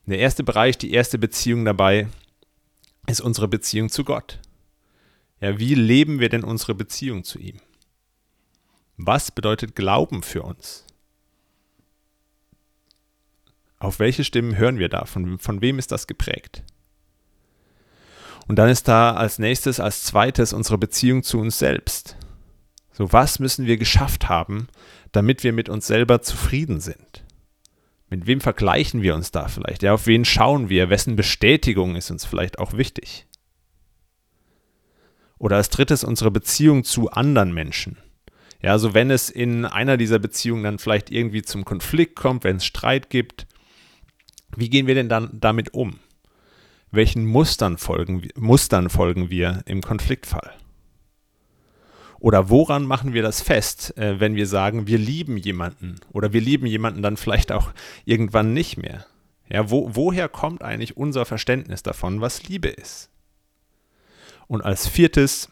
Der 0.05 0.19
erste 0.19 0.43
Bereich, 0.45 0.77
die 0.79 0.93
erste 0.93 1.19
Beziehung 1.19 1.65
dabei 1.65 2.09
ist 3.07 3.21
unsere 3.21 3.49
Beziehung 3.49 3.89
zu 3.89 4.05
Gott. 4.05 4.41
Ja, 5.41 5.59
wie 5.59 5.75
leben 5.75 6.21
wir 6.21 6.29
denn 6.29 6.45
unsere 6.45 6.75
Beziehung 6.75 7.25
zu 7.25 7.39
ihm? 7.39 7.61
Was 8.97 9.31
bedeutet 9.31 9.75
Glauben 9.75 10.23
für 10.23 10.43
uns? 10.43 10.85
Auf 13.83 13.99
welche 13.99 14.23
Stimmen 14.23 14.57
hören 14.57 14.79
wir 14.79 14.89
da? 14.89 15.07
Von, 15.07 15.41
von 15.41 15.61
wem 15.61 15.81
ist 15.81 15.91
das 15.91 16.07
geprägt? 16.07 16.62
Und 18.47 18.57
dann 18.57 18.69
ist 18.69 18.87
da 18.87 19.15
als 19.15 19.41
nächstes, 19.41 19.81
als 19.81 20.05
zweites 20.05 20.53
unsere 20.53 20.79
Beziehung 20.79 21.25
zu 21.25 21.41
uns 21.41 21.59
selbst. 21.59 22.17
So, 22.93 23.12
was 23.12 23.41
müssen 23.41 23.67
wir 23.67 23.77
geschafft 23.79 24.29
haben, 24.29 24.69
damit 25.11 25.43
wir 25.43 25.53
mit 25.53 25.69
uns 25.69 25.89
selber 25.89 26.23
zufrieden 26.23 26.81
sind? 26.81 27.25
Mit 28.09 28.27
wem 28.27 28.41
vergleichen 28.41 29.03
wir 29.03 29.17
uns 29.17 29.33
da 29.33 29.49
vielleicht? 29.49 29.83
Ja, 29.83 29.95
auf 29.95 30.07
wen 30.07 30.25
schauen 30.25 30.69
wir? 30.69 30.89
Wessen 30.89 31.17
Bestätigung 31.17 31.97
ist 31.97 32.12
uns 32.12 32.25
vielleicht 32.25 32.61
auch 32.61 32.75
wichtig? 32.75 33.27
Oder 35.39 35.57
als 35.57 35.71
drittes 35.71 36.05
unsere 36.05 36.31
Beziehung 36.31 36.85
zu 36.85 37.11
anderen 37.11 37.53
Menschen. 37.53 37.97
Ja, 38.61 38.71
also 38.71 38.95
wenn 38.95 39.11
es 39.11 39.29
in 39.29 39.65
einer 39.65 39.97
dieser 39.97 40.21
Beziehungen 40.21 40.62
dann 40.62 40.79
vielleicht 40.79 41.11
irgendwie 41.11 41.43
zum 41.43 41.65
Konflikt 41.65 42.15
kommt, 42.15 42.45
wenn 42.45 42.59
es 42.59 42.65
Streit 42.65 43.11
gibt, 43.11 43.49
wie 44.56 44.71
gehen 44.71 44.87
wir 44.87 44.94
denn 44.94 45.09
dann 45.09 45.30
damit 45.32 45.75
um? 45.75 45.99
welchen 46.92 47.26
Mustern 47.26 47.78
folgen, 47.78 48.28
Mustern 48.37 48.88
folgen 48.88 49.30
wir 49.30 49.62
im 49.64 49.80
Konfliktfall? 49.80 50.52
Oder 52.21 52.50
woran 52.50 52.85
machen 52.85 53.14
wir 53.14 53.23
das 53.23 53.40
fest, 53.40 53.97
äh, 53.99 54.21
wenn 54.21 54.37
wir 54.37 54.47
sagen, 54.47 54.87
wir 54.87 54.99
lieben 54.99 55.37
jemanden 55.37 55.97
oder 56.12 56.32
wir 56.32 56.40
lieben 56.40 56.66
jemanden 56.66 57.02
dann 57.02 57.16
vielleicht 57.16 57.50
auch 57.50 57.73
irgendwann 58.04 58.52
nicht 58.52 58.76
mehr? 58.76 59.06
Ja, 59.49 59.71
wo, 59.71 59.90
woher 59.94 60.28
kommt 60.28 60.62
eigentlich 60.62 60.97
unser 60.97 61.25
Verständnis 61.25 61.82
davon, 61.82 62.21
was 62.21 62.44
Liebe 62.44 62.68
ist? 62.68 63.11
Und 64.47 64.61
als 64.61 64.87
viertes 64.87 65.49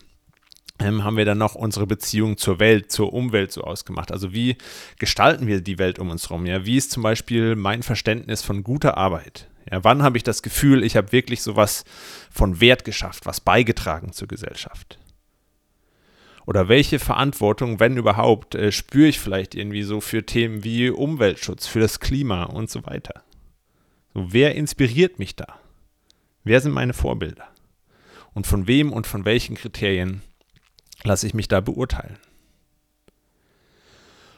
haben 0.81 1.17
wir 1.17 1.25
dann 1.25 1.39
noch 1.39 1.55
unsere 1.55 1.87
Beziehung 1.87 2.37
zur 2.37 2.59
Welt, 2.59 2.91
zur 2.91 3.13
Umwelt 3.13 3.53
so 3.53 3.63
ausgemacht. 3.63 4.13
Also 4.13 4.33
wie 4.33 4.57
gestalten 4.99 5.47
wir 5.47 5.61
die 5.61 5.79
Welt 5.79 5.99
um 5.99 6.11
uns 6.11 6.29
herum? 6.29 6.47
Ja, 6.47 6.65
wie 6.65 6.77
ist 6.77 6.91
zum 6.91 7.03
Beispiel 7.03 7.57
mein 7.57 7.83
Verständnis 7.83 8.43
von 8.43 8.63
guter 8.63 8.97
Arbeit? 8.97 9.49
Ja, 9.71 9.85
wann 9.85 10.03
habe 10.03 10.17
ich 10.17 10.25
das 10.25 10.43
Gefühl, 10.43 10.83
ich 10.83 10.97
habe 10.97 11.13
wirklich 11.13 11.43
sowas 11.43 11.85
von 12.31 12.61
Wert 12.61 12.85
geschafft, 12.85 13.27
was 13.27 13.41
beigetragen 13.41 14.13
zur 14.13 14.29
Gesellschaft? 14.29 14.99
Oder 16.47 16.69
welche 16.69 16.99
Verantwortung, 16.99 17.79
wenn 17.79 17.97
überhaupt, 17.97 18.55
äh, 18.55 18.73
spüre 18.73 19.09
ich 19.09 19.21
vielleicht 19.21 19.55
irgendwie 19.55 19.83
so 19.83 20.01
für 20.01 20.25
Themen 20.25 20.65
wie 20.65 20.91
Umweltschutz, 20.91 21.67
für 21.67 21.81
das 21.81 22.01
Klima 22.01 22.45
und 22.45 22.71
so 22.71 22.85
weiter? 22.87 23.23
So, 24.15 24.33
wer 24.33 24.55
inspiriert 24.57 25.19
mich 25.19 25.37
da? 25.37 25.61
Wer 26.43 26.61
sind 26.61 26.73
meine 26.73 26.95
Vorbilder? 26.95 27.49
Und 28.33 28.47
von 28.47 28.67
wem 28.67 28.93
und 28.93 29.07
von 29.07 29.25
welchen 29.25 29.57
Kriterien 29.57 30.23
lasse 31.05 31.27
ich 31.27 31.35
mich 31.35 31.49
da 31.49 31.61
beurteilen? 31.61 32.19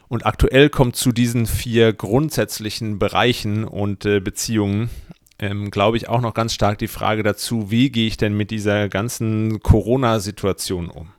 Und 0.09 0.26
aktuell 0.26 0.69
kommt 0.69 0.95
zu 0.95 1.11
diesen 1.11 1.47
vier 1.47 1.95
grundsätzlichen 1.95 2.99
Bereichen 2.99 3.64
und 3.64 4.04
äh, 4.04 4.21
Beziehungen, 4.21 4.90
ähm, 5.38 5.71
glaube 5.71 5.97
ich, 5.97 6.07
auch 6.07 6.21
noch 6.21 6.35
ganz 6.35 6.52
stark 6.52 6.76
die 6.76 6.88
Frage 6.88 7.23
dazu, 7.23 7.71
wie 7.71 7.88
gehe 7.90 8.09
ich 8.09 8.19
denn 8.19 8.37
mit 8.37 8.50
dieser 8.50 8.90
ganzen 8.90 9.61
Corona-Situation 9.61 10.90
um? 10.90 11.14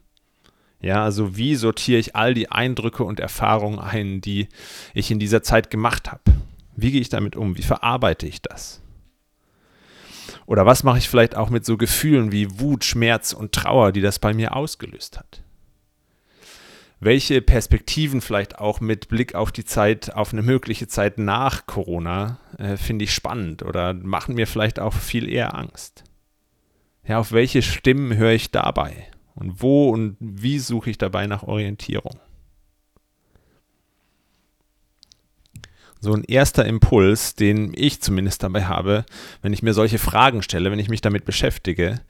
Ja, 0.80 1.04
also 1.04 1.36
wie 1.36 1.56
sortiere 1.56 1.98
ich 2.00 2.16
all 2.16 2.36
die 2.36 2.52
Eindrücke 2.52 3.04
und 3.04 3.20
Erfahrungen 3.20 3.80
ein, 3.80 4.22
die 4.22 4.48
ich 4.94 5.10
in 5.10 5.18
dieser 5.18 5.42
Zeit 5.42 5.72
gemacht 5.72 6.12
habe? 6.12 6.22
Wie 6.76 6.92
gehe 6.92 7.02
ich 7.02 7.10
damit 7.10 7.36
um? 7.36 7.58
Wie 7.58 7.64
verarbeite 7.64 8.28
ich 8.28 8.44
das? 8.44 8.83
Oder 10.46 10.66
was 10.66 10.84
mache 10.84 10.98
ich 10.98 11.10
vielleicht 11.10 11.36
auch 11.36 11.50
mit 11.50 11.66
so 11.66 11.78
Gefühlen 11.78 12.32
wie 12.32 12.60
Wut, 12.60 12.84
Schmerz 12.84 13.34
und 13.34 13.54
Trauer, 13.54 13.92
die 13.92 14.02
das 14.02 14.20
bei 14.20 14.34
mir 14.34 14.56
ausgelöst 14.56 15.18
hat? 15.18 15.44
Welche 17.00 17.42
Perspektiven 17.42 18.22
vielleicht 18.22 18.60
auch 18.60 18.80
mit 18.80 19.10
Blick 19.10 19.36
auf 19.36 19.52
die 19.52 19.66
Zeit, 19.66 20.14
auf 20.16 20.32
eine 20.32 20.42
mögliche 20.42 20.88
Zeit 20.88 21.18
nach 21.18 21.66
Corona, 21.66 22.40
äh, 22.58 22.78
finde 22.78 23.04
ich 23.04 23.14
spannend 23.14 23.64
oder 23.64 23.94
machen 23.94 24.36
mir 24.36 24.48
vielleicht 24.48 24.80
auch 24.80 24.94
viel 24.94 25.28
eher 25.28 25.54
Angst? 25.56 26.06
Ja, 27.06 27.20
auf 27.20 27.34
welche 27.34 27.62
Stimmen 27.62 28.16
höre 28.16 28.32
ich 28.32 28.52
dabei? 28.52 29.08
Und 29.36 29.62
wo 29.62 29.90
und 29.90 30.16
wie 30.20 30.60
suche 30.60 30.92
ich 30.92 30.98
dabei 30.98 31.28
nach 31.28 31.44
Orientierung? 31.44 32.20
So 36.04 36.12
ein 36.12 36.26
erster 36.26 36.66
Impuls, 36.66 37.34
den 37.34 37.72
ich 37.74 38.02
zumindest 38.02 38.44
dabei 38.44 38.66
habe, 38.66 39.06
wenn 39.42 39.54
ich 39.54 39.64
mir 39.64 39.74
solche 39.74 40.00
Fragen 40.00 40.42
stelle, 40.42 40.70
wenn 40.70 40.78
ich 40.78 40.90
mich 40.90 41.00
damit 41.00 41.24
beschäftige, 41.24 42.02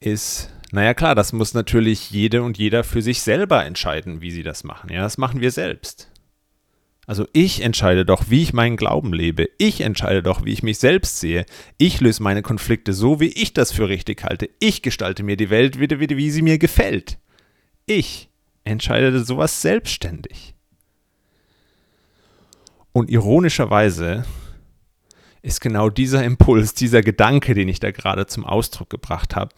ist, 0.00 0.50
naja 0.70 0.92
klar, 0.92 1.14
das 1.14 1.32
muss 1.32 1.54
natürlich 1.54 2.10
jede 2.10 2.42
und 2.42 2.58
jeder 2.58 2.84
für 2.84 3.00
sich 3.00 3.22
selber 3.22 3.64
entscheiden, 3.64 4.20
wie 4.20 4.32
sie 4.32 4.42
das 4.42 4.64
machen. 4.64 4.92
Ja, 4.92 5.00
das 5.00 5.16
machen 5.16 5.40
wir 5.40 5.50
selbst. 5.50 6.10
Also 7.06 7.26
ich 7.32 7.62
entscheide 7.62 8.04
doch, 8.04 8.24
wie 8.28 8.42
ich 8.42 8.52
meinen 8.52 8.76
Glauben 8.76 9.14
lebe. 9.14 9.48
Ich 9.56 9.80
entscheide 9.80 10.22
doch, 10.22 10.44
wie 10.44 10.52
ich 10.52 10.62
mich 10.62 10.78
selbst 10.78 11.18
sehe. 11.18 11.46
Ich 11.78 12.02
löse 12.02 12.22
meine 12.22 12.42
Konflikte 12.42 12.92
so, 12.92 13.18
wie 13.18 13.28
ich 13.28 13.54
das 13.54 13.72
für 13.72 13.88
richtig 13.88 14.24
halte. 14.24 14.50
Ich 14.60 14.82
gestalte 14.82 15.22
mir 15.22 15.38
die 15.38 15.48
Welt 15.48 15.80
wieder 15.80 15.98
wie 15.98 16.30
sie 16.30 16.42
mir 16.42 16.58
gefällt. 16.58 17.16
Ich 17.86 18.28
entscheide 18.64 19.24
sowas 19.24 19.62
selbstständig. 19.62 20.54
Und 22.92 23.10
ironischerweise 23.10 24.24
ist 25.42 25.60
genau 25.60 25.88
dieser 25.88 26.24
Impuls, 26.24 26.74
dieser 26.74 27.02
Gedanke, 27.02 27.54
den 27.54 27.68
ich 27.68 27.80
da 27.80 27.90
gerade 27.90 28.26
zum 28.26 28.44
Ausdruck 28.44 28.90
gebracht 28.90 29.36
habe, 29.36 29.54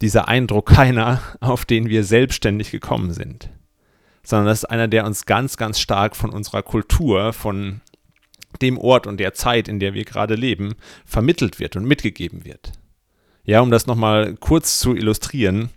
dieser 0.00 0.28
Eindruck 0.28 0.66
keiner, 0.66 1.20
auf 1.40 1.64
den 1.64 1.88
wir 1.88 2.04
selbstständig 2.04 2.70
gekommen 2.70 3.12
sind 3.12 3.50
sondern 4.24 4.46
das 4.46 4.60
ist 4.60 4.64
einer, 4.64 4.88
der 4.88 5.04
uns 5.04 5.26
ganz, 5.26 5.56
ganz 5.56 5.78
stark 5.78 6.16
von 6.16 6.30
unserer 6.30 6.62
Kultur, 6.62 7.32
von 7.32 7.82
dem 8.62 8.78
Ort 8.78 9.06
und 9.06 9.18
der 9.18 9.34
Zeit, 9.34 9.68
in 9.68 9.78
der 9.78 9.94
wir 9.94 10.04
gerade 10.04 10.34
leben, 10.34 10.74
vermittelt 11.04 11.60
wird 11.60 11.76
und 11.76 11.84
mitgegeben 11.84 12.44
wird. 12.44 12.72
Ja, 13.44 13.60
um 13.60 13.70
das 13.70 13.86
nochmal 13.86 14.36
kurz 14.36 14.80
zu 14.80 14.94
illustrieren, 14.94 15.68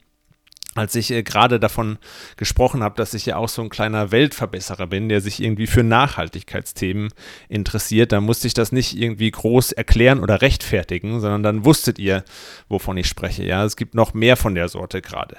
als 0.79 0.95
ich 0.95 1.11
äh, 1.11 1.23
gerade 1.23 1.59
davon 1.59 1.97
gesprochen 2.35 2.83
habe, 2.83 2.95
dass 2.95 3.13
ich 3.13 3.25
ja 3.25 3.37
auch 3.37 3.49
so 3.49 3.61
ein 3.61 3.69
kleiner 3.69 4.11
Weltverbesserer 4.11 4.87
bin, 4.87 5.09
der 5.09 5.21
sich 5.21 5.41
irgendwie 5.41 5.67
für 5.67 5.83
Nachhaltigkeitsthemen 5.83 7.09
interessiert, 7.49 8.11
da 8.11 8.21
musste 8.21 8.47
ich 8.47 8.53
das 8.53 8.71
nicht 8.71 8.97
irgendwie 8.97 9.31
groß 9.31 9.71
erklären 9.73 10.19
oder 10.19 10.41
rechtfertigen, 10.41 11.19
sondern 11.19 11.43
dann 11.43 11.65
wusstet 11.65 11.99
ihr, 11.99 12.23
wovon 12.69 12.97
ich 12.97 13.07
spreche. 13.07 13.43
Ja, 13.43 13.63
es 13.65 13.75
gibt 13.75 13.95
noch 13.95 14.13
mehr 14.13 14.37
von 14.37 14.55
der 14.55 14.69
Sorte 14.69 15.01
gerade. 15.01 15.37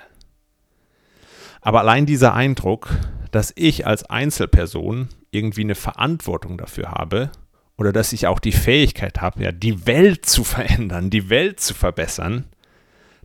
Aber 1.60 1.80
allein 1.80 2.06
dieser 2.06 2.34
Eindruck, 2.34 2.88
dass 3.30 3.52
ich 3.56 3.86
als 3.86 4.04
Einzelperson 4.04 5.08
irgendwie 5.30 5.62
eine 5.62 5.74
Verantwortung 5.74 6.56
dafür 6.56 6.92
habe 6.92 7.30
oder 7.76 7.92
dass 7.92 8.12
ich 8.12 8.26
auch 8.26 8.38
die 8.38 8.52
Fähigkeit 8.52 9.20
habe, 9.20 9.44
ja, 9.44 9.52
die 9.52 9.86
Welt 9.86 10.26
zu 10.26 10.44
verändern, 10.44 11.10
die 11.10 11.30
Welt 11.30 11.60
zu 11.60 11.74
verbessern, 11.74 12.44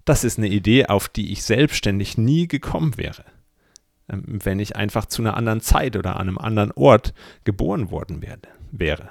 das 0.06 0.24
ist 0.24 0.38
eine 0.38 0.50
Idee, 0.50 0.88
auf 0.88 1.10
die 1.10 1.32
ich 1.32 1.44
selbstständig 1.44 2.18
nie 2.18 2.48
gekommen 2.48 2.98
wäre, 2.98 3.26
ähm, 4.10 4.24
wenn 4.26 4.60
ich 4.60 4.76
einfach 4.76 5.06
zu 5.06 5.22
einer 5.22 5.38
anderen 5.38 5.62
Zeit 5.62 5.96
oder 5.96 6.16
an 6.16 6.28
einem 6.28 6.38
anderen 6.38 6.72
Ort 6.72 7.14
geboren 7.44 7.92
worden 7.92 8.22
werde, 8.22 8.50
wäre. 8.72 9.10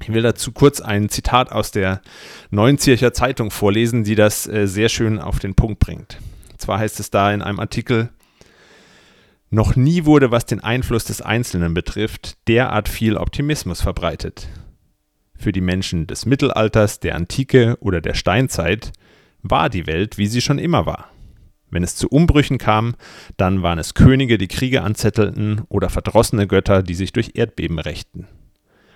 Ich 0.00 0.12
will 0.12 0.22
dazu 0.22 0.50
kurz 0.50 0.80
ein 0.80 1.08
Zitat 1.08 1.52
aus 1.52 1.70
der 1.70 2.02
Neuen 2.50 2.78
Zürcher 2.78 3.12
Zeitung 3.12 3.52
vorlesen, 3.52 4.02
die 4.02 4.16
das 4.16 4.48
äh, 4.48 4.66
sehr 4.66 4.88
schön 4.88 5.20
auf 5.20 5.38
den 5.38 5.54
Punkt 5.54 5.78
bringt 5.78 6.18
zwar 6.62 6.78
heißt 6.78 6.98
es 7.00 7.10
da 7.10 7.32
in 7.32 7.42
einem 7.42 7.60
Artikel, 7.60 8.08
noch 9.50 9.76
nie 9.76 10.06
wurde, 10.06 10.30
was 10.30 10.46
den 10.46 10.60
Einfluss 10.60 11.04
des 11.04 11.20
Einzelnen 11.20 11.74
betrifft, 11.74 12.38
derart 12.48 12.88
viel 12.88 13.18
Optimismus 13.18 13.82
verbreitet. 13.82 14.48
Für 15.36 15.52
die 15.52 15.60
Menschen 15.60 16.06
des 16.06 16.24
Mittelalters, 16.24 17.00
der 17.00 17.16
Antike 17.16 17.76
oder 17.80 18.00
der 18.00 18.14
Steinzeit 18.14 18.92
war 19.42 19.68
die 19.68 19.86
Welt, 19.86 20.18
wie 20.18 20.26
sie 20.26 20.40
schon 20.40 20.58
immer 20.58 20.86
war. 20.86 21.08
Wenn 21.70 21.82
es 21.82 21.96
zu 21.96 22.08
Umbrüchen 22.08 22.58
kam, 22.58 22.94
dann 23.36 23.62
waren 23.62 23.78
es 23.78 23.94
Könige, 23.94 24.36
die 24.36 24.48
Kriege 24.48 24.82
anzettelten 24.82 25.62
oder 25.68 25.88
verdrossene 25.88 26.46
Götter, 26.46 26.82
die 26.82 26.94
sich 26.94 27.12
durch 27.12 27.32
Erdbeben 27.34 27.78
rächten. 27.78 28.28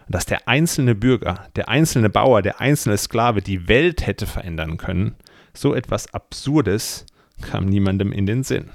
Dass 0.09 0.27
der 0.27 0.47
einzelne 0.47 0.95
Bürger, 0.95 1.49
der 1.57 1.69
einzelne 1.69 2.11
Bauer, 2.11 2.43
der 2.43 2.61
einzelne 2.61 2.99
Sklave 2.99 3.41
die 3.41 3.67
Welt 3.67 4.07
hätte 4.07 4.27
verändern 4.27 4.77
können, 4.77 5.17
so 5.55 5.75
etwas 5.75 6.13
Absurdes 6.13 7.07
kam 7.41 7.65
niemandem 7.65 8.13
in 8.13 8.27
den 8.27 8.45
Sinn. 8.45 8.71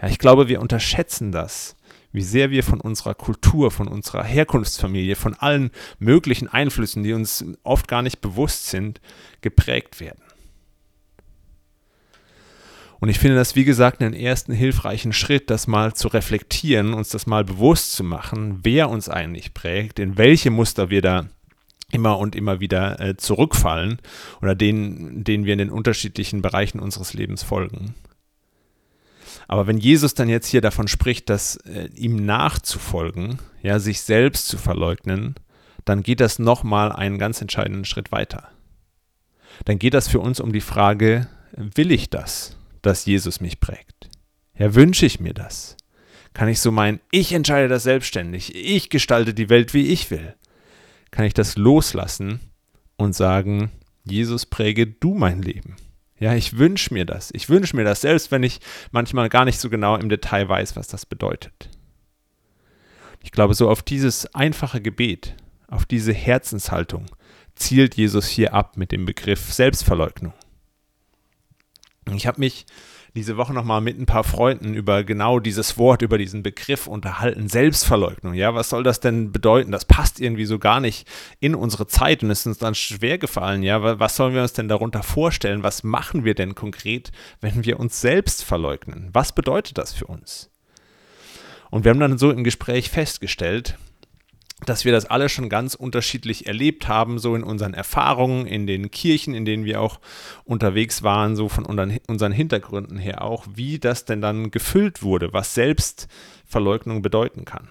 Ja, 0.00 0.08
ich 0.08 0.18
glaube, 0.18 0.48
wir 0.48 0.60
unterschätzen 0.60 1.32
das, 1.32 1.76
wie 2.12 2.22
sehr 2.22 2.50
wir 2.50 2.64
von 2.64 2.80
unserer 2.80 3.14
Kultur, 3.14 3.70
von 3.70 3.88
unserer 3.88 4.24
Herkunftsfamilie, 4.24 5.16
von 5.16 5.34
allen 5.34 5.70
möglichen 5.98 6.48
Einflüssen, 6.48 7.02
die 7.02 7.12
uns 7.12 7.44
oft 7.62 7.88
gar 7.88 8.02
nicht 8.02 8.20
bewusst 8.20 8.68
sind, 8.68 9.00
geprägt 9.40 10.00
werden. 10.00 10.22
Und 13.00 13.08
ich 13.10 13.18
finde 13.18 13.36
das, 13.36 13.54
wie 13.54 13.64
gesagt, 13.64 14.02
einen 14.02 14.14
ersten 14.14 14.52
hilfreichen 14.52 15.12
Schritt, 15.12 15.50
das 15.50 15.66
mal 15.66 15.94
zu 15.94 16.08
reflektieren, 16.08 16.94
uns 16.94 17.10
das 17.10 17.26
mal 17.26 17.44
bewusst 17.44 17.92
zu 17.92 18.02
machen, 18.02 18.60
wer 18.62 18.90
uns 18.90 19.08
eigentlich 19.08 19.54
prägt, 19.54 19.98
in 19.98 20.18
welche 20.18 20.50
Muster 20.50 20.90
wir 20.90 21.00
da 21.00 21.28
immer 21.92 22.18
und 22.18 22.34
immer 22.34 22.60
wieder 22.60 23.00
äh, 23.00 23.16
zurückfallen 23.16 23.98
oder 24.42 24.54
denen, 24.54 25.24
denen 25.24 25.44
wir 25.44 25.52
in 25.52 25.60
den 25.60 25.70
unterschiedlichen 25.70 26.42
Bereichen 26.42 26.80
unseres 26.80 27.14
Lebens 27.14 27.42
folgen. 27.42 27.94
Aber 29.48 29.66
wenn 29.66 29.78
Jesus 29.78 30.14
dann 30.14 30.28
jetzt 30.28 30.46
hier 30.46 30.60
davon 30.60 30.86
spricht, 30.86 31.28
dass 31.28 31.56
äh, 31.56 31.88
ihm 31.94 32.24
nachzufolgen, 32.24 33.40
ja, 33.62 33.80
sich 33.80 34.02
selbst 34.02 34.46
zu 34.46 34.58
verleugnen, 34.58 35.34
dann 35.84 36.02
geht 36.02 36.20
das 36.20 36.38
nochmal 36.38 36.92
einen 36.92 37.18
ganz 37.18 37.40
entscheidenden 37.40 37.84
Schritt 37.84 38.12
weiter. 38.12 38.48
Dann 39.64 39.78
geht 39.78 39.94
das 39.94 40.06
für 40.06 40.20
uns 40.20 40.38
um 40.38 40.52
die 40.52 40.60
Frage, 40.60 41.26
will 41.52 41.90
ich 41.90 42.10
das, 42.10 42.56
dass 42.82 43.06
Jesus 43.06 43.40
mich 43.40 43.58
prägt? 43.58 44.10
Ja, 44.56 44.74
wünsche 44.74 45.06
ich 45.06 45.18
mir 45.18 45.34
das? 45.34 45.76
Kann 46.34 46.48
ich 46.48 46.60
so 46.60 46.70
meinen, 46.70 47.00
ich 47.10 47.32
entscheide 47.32 47.68
das 47.68 47.82
selbstständig, 47.82 48.54
ich 48.54 48.90
gestalte 48.90 49.34
die 49.34 49.48
Welt, 49.48 49.74
wie 49.74 49.88
ich 49.88 50.10
will? 50.10 50.34
kann 51.10 51.24
ich 51.24 51.34
das 51.34 51.56
loslassen 51.56 52.40
und 52.96 53.14
sagen, 53.14 53.70
Jesus, 54.04 54.46
präge 54.46 54.86
du 54.86 55.14
mein 55.14 55.42
Leben. 55.42 55.76
Ja, 56.20 56.34
ich 56.34 56.58
wünsche 56.58 56.92
mir 56.92 57.04
das. 57.04 57.30
Ich 57.32 57.48
wünsche 57.48 57.76
mir 57.76 57.84
das, 57.84 58.00
selbst 58.00 58.30
wenn 58.30 58.42
ich 58.42 58.60
manchmal 58.90 59.28
gar 59.28 59.44
nicht 59.44 59.60
so 59.60 59.70
genau 59.70 59.96
im 59.96 60.08
Detail 60.08 60.48
weiß, 60.48 60.74
was 60.76 60.88
das 60.88 61.06
bedeutet. 61.06 61.70
Ich 63.22 63.30
glaube, 63.30 63.54
so 63.54 63.68
auf 63.68 63.82
dieses 63.82 64.32
einfache 64.34 64.80
Gebet, 64.80 65.34
auf 65.68 65.86
diese 65.86 66.12
Herzenshaltung 66.12 67.06
zielt 67.54 67.96
Jesus 67.96 68.26
hier 68.26 68.54
ab 68.54 68.76
mit 68.76 68.92
dem 68.92 69.04
Begriff 69.04 69.52
Selbstverleugnung. 69.52 70.32
Ich 72.14 72.26
habe 72.26 72.40
mich 72.40 72.66
diese 73.18 73.36
Woche 73.36 73.52
nochmal 73.52 73.80
mit 73.80 73.98
ein 73.98 74.06
paar 74.06 74.22
Freunden 74.22 74.74
über 74.74 75.02
genau 75.02 75.40
dieses 75.40 75.76
Wort, 75.76 76.02
über 76.02 76.18
diesen 76.18 76.44
Begriff 76.44 76.86
unterhalten, 76.86 77.48
Selbstverleugnung. 77.48 78.34
Ja, 78.34 78.54
was 78.54 78.68
soll 78.68 78.84
das 78.84 79.00
denn 79.00 79.32
bedeuten? 79.32 79.72
Das 79.72 79.84
passt 79.84 80.20
irgendwie 80.20 80.44
so 80.44 80.58
gar 80.60 80.78
nicht 80.78 81.08
in 81.40 81.56
unsere 81.56 81.88
Zeit 81.88 82.22
und 82.22 82.30
ist 82.30 82.46
uns 82.46 82.58
dann 82.58 82.76
schwer 82.76 83.18
gefallen. 83.18 83.64
Ja, 83.64 83.98
was 83.98 84.14
sollen 84.14 84.34
wir 84.34 84.42
uns 84.42 84.52
denn 84.52 84.68
darunter 84.68 85.02
vorstellen? 85.02 85.64
Was 85.64 85.82
machen 85.82 86.24
wir 86.24 86.34
denn 86.34 86.54
konkret, 86.54 87.10
wenn 87.40 87.64
wir 87.64 87.80
uns 87.80 88.00
selbst 88.00 88.44
verleugnen? 88.44 89.10
Was 89.12 89.32
bedeutet 89.32 89.78
das 89.78 89.92
für 89.92 90.06
uns? 90.06 90.50
Und 91.70 91.84
wir 91.84 91.90
haben 91.90 92.00
dann 92.00 92.18
so 92.18 92.30
im 92.30 92.44
Gespräch 92.44 92.88
festgestellt, 92.88 93.76
dass 94.66 94.84
wir 94.84 94.92
das 94.92 95.04
alle 95.04 95.28
schon 95.28 95.48
ganz 95.48 95.74
unterschiedlich 95.74 96.46
erlebt 96.46 96.88
haben, 96.88 97.18
so 97.18 97.36
in 97.36 97.44
unseren 97.44 97.74
Erfahrungen, 97.74 98.46
in 98.46 98.66
den 98.66 98.90
Kirchen, 98.90 99.34
in 99.34 99.44
denen 99.44 99.64
wir 99.64 99.80
auch 99.80 100.00
unterwegs 100.44 101.02
waren, 101.02 101.36
so 101.36 101.48
von 101.48 101.64
unseren 101.64 102.32
Hintergründen 102.32 102.98
her 102.98 103.22
auch, 103.22 103.46
wie 103.54 103.78
das 103.78 104.04
denn 104.04 104.20
dann 104.20 104.50
gefüllt 104.50 105.02
wurde, 105.02 105.32
was 105.32 105.54
Selbstverleugnung 105.54 107.02
bedeuten 107.02 107.44
kann. 107.44 107.68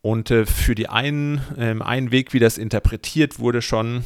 Und 0.00 0.30
äh, 0.30 0.46
für 0.46 0.74
die 0.74 0.88
einen, 0.88 1.40
äh, 1.56 1.74
ein 1.80 2.10
Weg, 2.10 2.32
wie 2.32 2.40
das 2.40 2.58
interpretiert 2.58 3.38
wurde, 3.38 3.62
schon 3.62 3.96
ähm, 3.96 4.04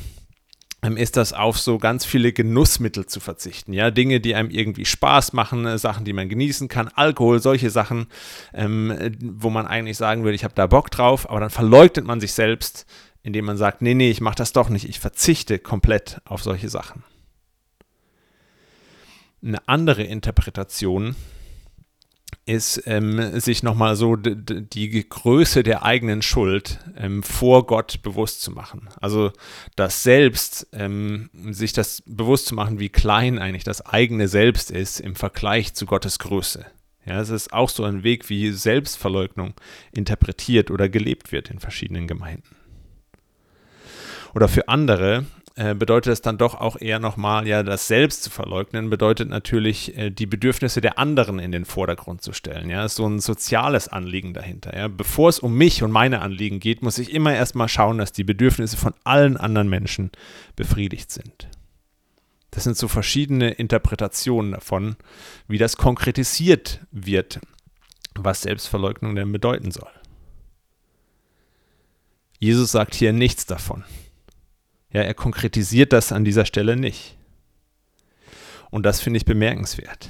ist 0.97 1.17
das 1.17 1.33
auf 1.33 1.59
so 1.59 1.79
ganz 1.79 2.05
viele 2.05 2.33
Genussmittel 2.33 3.07
zu 3.07 3.19
verzichten. 3.19 3.73
Ja, 3.73 3.91
Dinge, 3.91 4.21
die 4.21 4.35
einem 4.35 4.51
irgendwie 4.51 4.85
Spaß 4.85 5.33
machen, 5.33 5.67
äh, 5.67 5.79
Sachen, 5.79 6.05
die 6.05 6.13
man 6.13 6.29
genießen 6.29 6.69
kann, 6.69 6.89
Alkohol, 6.95 7.41
solche 7.41 7.71
Sachen, 7.71 8.07
ähm, 8.55 8.91
äh, 8.91 9.11
wo 9.21 9.51
man 9.51 9.67
eigentlich 9.67 9.97
sagen 9.97 10.23
würde, 10.23 10.37
ich 10.37 10.45
habe 10.45 10.55
da 10.55 10.67
Bock 10.67 10.91
drauf, 10.91 11.29
aber 11.29 11.41
dann 11.41 11.51
verleugnet 11.51 12.07
man 12.07 12.21
sich 12.21 12.33
selbst, 12.33 12.87
indem 13.23 13.47
man 13.47 13.57
sagt, 13.57 13.83
nee, 13.83 13.95
nee, 13.95 14.11
ich 14.11 14.21
mache 14.21 14.37
das 14.37 14.53
doch 14.53 14.69
nicht, 14.69 14.89
ich 14.89 15.01
verzichte 15.01 15.59
komplett 15.59 16.21
auf 16.25 16.43
solche 16.43 16.69
Sachen. 16.69 17.03
Eine 19.43 19.67
andere 19.69 20.05
Interpretation 20.05 21.17
ist, 22.45 22.83
ähm, 22.87 23.41
sich 23.41 23.63
nochmal 23.63 23.97
so 23.97 24.15
die 24.17 25.09
Größe 25.09 25.63
der 25.63 25.85
eigenen 25.85 26.23
Schuld 26.23 26.79
ähm, 26.97 27.23
vor 27.23 27.67
Gott 27.67 28.03
bewusst 28.03 28.41
zu 28.41 28.53
machen. 28.53 28.89
Also 29.01 29.33
das 29.75 30.05
Selbst, 30.05 30.69
ähm, 30.73 31.29
sich 31.51 31.73
das 31.73 32.03
bewusst 32.07 32.47
zu 32.47 32.55
machen, 32.55 32.79
wie 32.79 32.89
klein 32.89 33.39
eigentlich 33.39 33.65
das 33.65 33.85
eigene 33.85 34.29
Selbst 34.29 34.71
ist 34.71 35.01
im 35.01 35.17
Vergleich 35.17 35.75
zu 35.75 35.87
Gottes 35.87 36.19
Größe. 36.21 36.67
Ja, 37.05 37.21
es 37.21 37.31
ist 37.31 37.53
auch 37.53 37.69
so 37.69 37.85
ein 37.85 38.03
Weg, 38.03 38.29
wie 38.29 38.51
Selbstverleugnung 38.51 39.55
interpretiert 39.93 40.71
oder 40.71 40.89
gelebt 40.89 41.33
wird 41.33 41.51
in 41.51 41.61
verschiedenen 41.61 42.07
Gemeinden. 42.07 42.57
Oder 44.35 44.49
für 44.49 44.69
andere 44.69 45.25
äh, 45.59 45.75
bedeutet 45.75 46.13
es 46.13 46.21
dann 46.21 46.37
doch 46.37 46.55
auch 46.55 46.79
eher 46.79 46.99
nochmal, 46.99 47.49
ja, 47.49 47.63
das 47.63 47.89
Selbst 47.89 48.23
zu 48.23 48.29
verleugnen, 48.29 48.91
bedeutet 48.91 49.31
natürlich, 49.31 49.97
äh, 49.97 50.11
die 50.11 50.27
Bedürfnisse 50.27 50.83
der 50.83 50.99
anderen 50.99 51.39
in 51.39 51.51
den 51.51 51.65
Vordergrund 51.65 52.21
zu 52.21 52.35
stellen. 52.35 52.69
Ja, 52.69 52.85
ist 52.85 52.97
so 52.97 53.09
ein 53.09 53.21
soziales 53.21 53.89
Anliegen 53.89 54.35
dahinter. 54.35 54.77
Ja. 54.77 54.89
Bevor 54.89 55.31
es 55.31 55.39
um 55.39 55.57
mich 55.57 55.83
und 55.83 55.91
meine 55.91 56.21
Anliegen 56.21 56.61
geht, 56.61 56.83
muss 56.83 56.99
ich 56.99 57.11
immer 57.11 57.35
erstmal 57.35 57.69
schauen, 57.69 57.97
dass 57.97 58.13
die 58.13 58.23
Bedürfnisse 58.23 58.77
von 58.77 58.93
allen 59.03 59.39
anderen 59.39 59.71
Menschen 59.71 60.11
befriedigt 60.57 61.11
sind. 61.11 61.49
Das 62.51 62.65
sind 62.65 62.77
so 62.77 62.87
verschiedene 62.87 63.51
Interpretationen 63.51 64.53
davon, 64.53 64.97
wie 65.49 65.59
das 65.59 65.79
konkretisiert 65.79 66.81
wird, 66.91 67.41
was 68.15 68.43
Selbstverleugnung 68.43 69.15
denn 69.17 69.33
bedeuten 69.33 69.71
soll. 69.71 69.89
Jesus 72.39 72.73
sagt 72.73 72.95
hier 72.95 73.15
nichts 73.15 73.47
davon. 73.47 73.85
Ja, 74.97 75.03
er 75.03 75.13
konkretisiert 75.13 75.93
das 75.93 76.11
an 76.11 76.25
dieser 76.25 76.47
Stelle 76.47 76.75
nicht. 76.75 77.19
Und 78.71 78.87
das 78.87 79.03
finde 79.03 79.19
ich 79.19 79.27
bemerkenswert. 79.27 80.09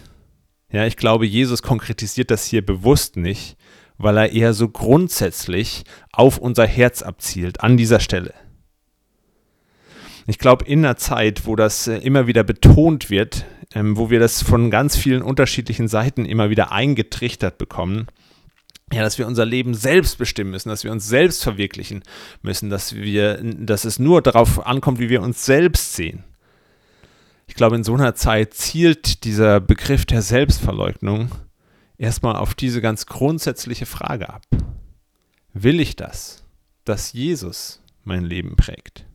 Ja, 0.71 0.87
ich 0.87 0.97
glaube, 0.97 1.27
Jesus 1.27 1.61
konkretisiert 1.61 2.31
das 2.31 2.45
hier 2.45 2.65
bewusst 2.65 3.17
nicht, 3.17 3.57
weil 3.99 4.17
er 4.17 4.31
eher 4.31 4.55
so 4.55 4.69
grundsätzlich 4.69 5.83
auf 6.13 6.39
unser 6.39 6.69
Herz 6.69 7.03
abzielt, 7.03 7.63
an 7.63 7.77
dieser 7.77 7.99
Stelle. 7.99 8.33
Ich 10.29 10.39
glaube, 10.39 10.65
in 10.67 10.85
einer 10.85 10.97
Zeit, 10.97 11.47
wo 11.47 11.57
das 11.57 11.89
äh, 11.89 11.97
immer 11.97 12.29
wieder 12.29 12.45
betont 12.45 13.11
wird, 13.11 13.45
ähm, 13.75 13.97
wo 13.97 14.09
wir 14.11 14.21
das 14.21 14.41
von 14.41 14.71
ganz 14.71 14.97
vielen 14.97 15.23
unterschiedlichen 15.23 15.89
Seiten 15.89 16.25
immer 16.25 16.49
wieder 16.49 16.71
eingetrichtert 16.71 17.59
bekommen, 17.59 18.07
ja, 18.93 19.03
dass 19.03 19.19
wir 19.19 19.27
unser 19.27 19.45
Leben 19.45 19.75
selbst 19.75 20.17
bestimmen 20.17 20.53
müssen, 20.53 20.69
dass 20.69 20.85
wir 20.85 20.93
uns 20.93 21.09
selbst 21.09 21.43
verwirklichen 21.43 22.05
müssen, 22.43 22.71
dass 22.71 22.95
wir, 22.95 23.41
dass 23.43 23.85
es 23.85 23.99
nur 23.99 24.23
darauf 24.23 24.65
ankommt, 24.65 25.01
wie 25.01 25.09
wir 25.09 25.23
uns 25.23 25.45
selbst 25.45 25.95
sehen. 25.95 26.25
Ich 27.49 27.55
glaube, 27.55 27.77
in 27.77 27.85
so 27.85 27.95
einer 27.95 28.15
Zeit 28.15 28.55
zielt 28.55 29.25
dieser 29.25 29.61
Begriff 29.61 30.05
der 30.05 30.23
Selbstverleugnung 30.23 31.31
erstmal 31.99 32.37
auf 32.37 32.55
diese 32.55 32.81
ganz 32.81 33.07
grundsätzliche 33.07 33.87
Frage 33.87 34.29
ab. 34.29 34.45
Will 35.53 35.81
ich 35.81 35.97
das, 35.97 36.45
dass 36.85 37.13
Jesus 37.13 37.83
mein 38.05 38.25
Leben 38.25 38.57
prägt? 38.57 39.07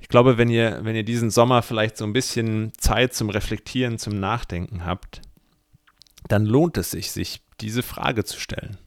Ich 0.00 0.08
glaube, 0.08 0.36
wenn 0.36 0.50
ihr, 0.50 0.80
wenn 0.82 0.96
ihr 0.96 1.04
diesen 1.04 1.30
Sommer 1.30 1.62
vielleicht 1.62 1.96
so 1.96 2.04
ein 2.04 2.12
bisschen 2.12 2.72
Zeit 2.76 3.14
zum 3.14 3.30
Reflektieren, 3.30 3.98
zum 3.98 4.18
Nachdenken 4.18 4.84
habt, 4.84 5.22
dann 6.28 6.46
lohnt 6.46 6.76
es 6.78 6.90
sich, 6.90 7.10
sich 7.10 7.42
diese 7.60 7.82
Frage 7.82 8.24
zu 8.24 8.38
stellen 8.38 8.78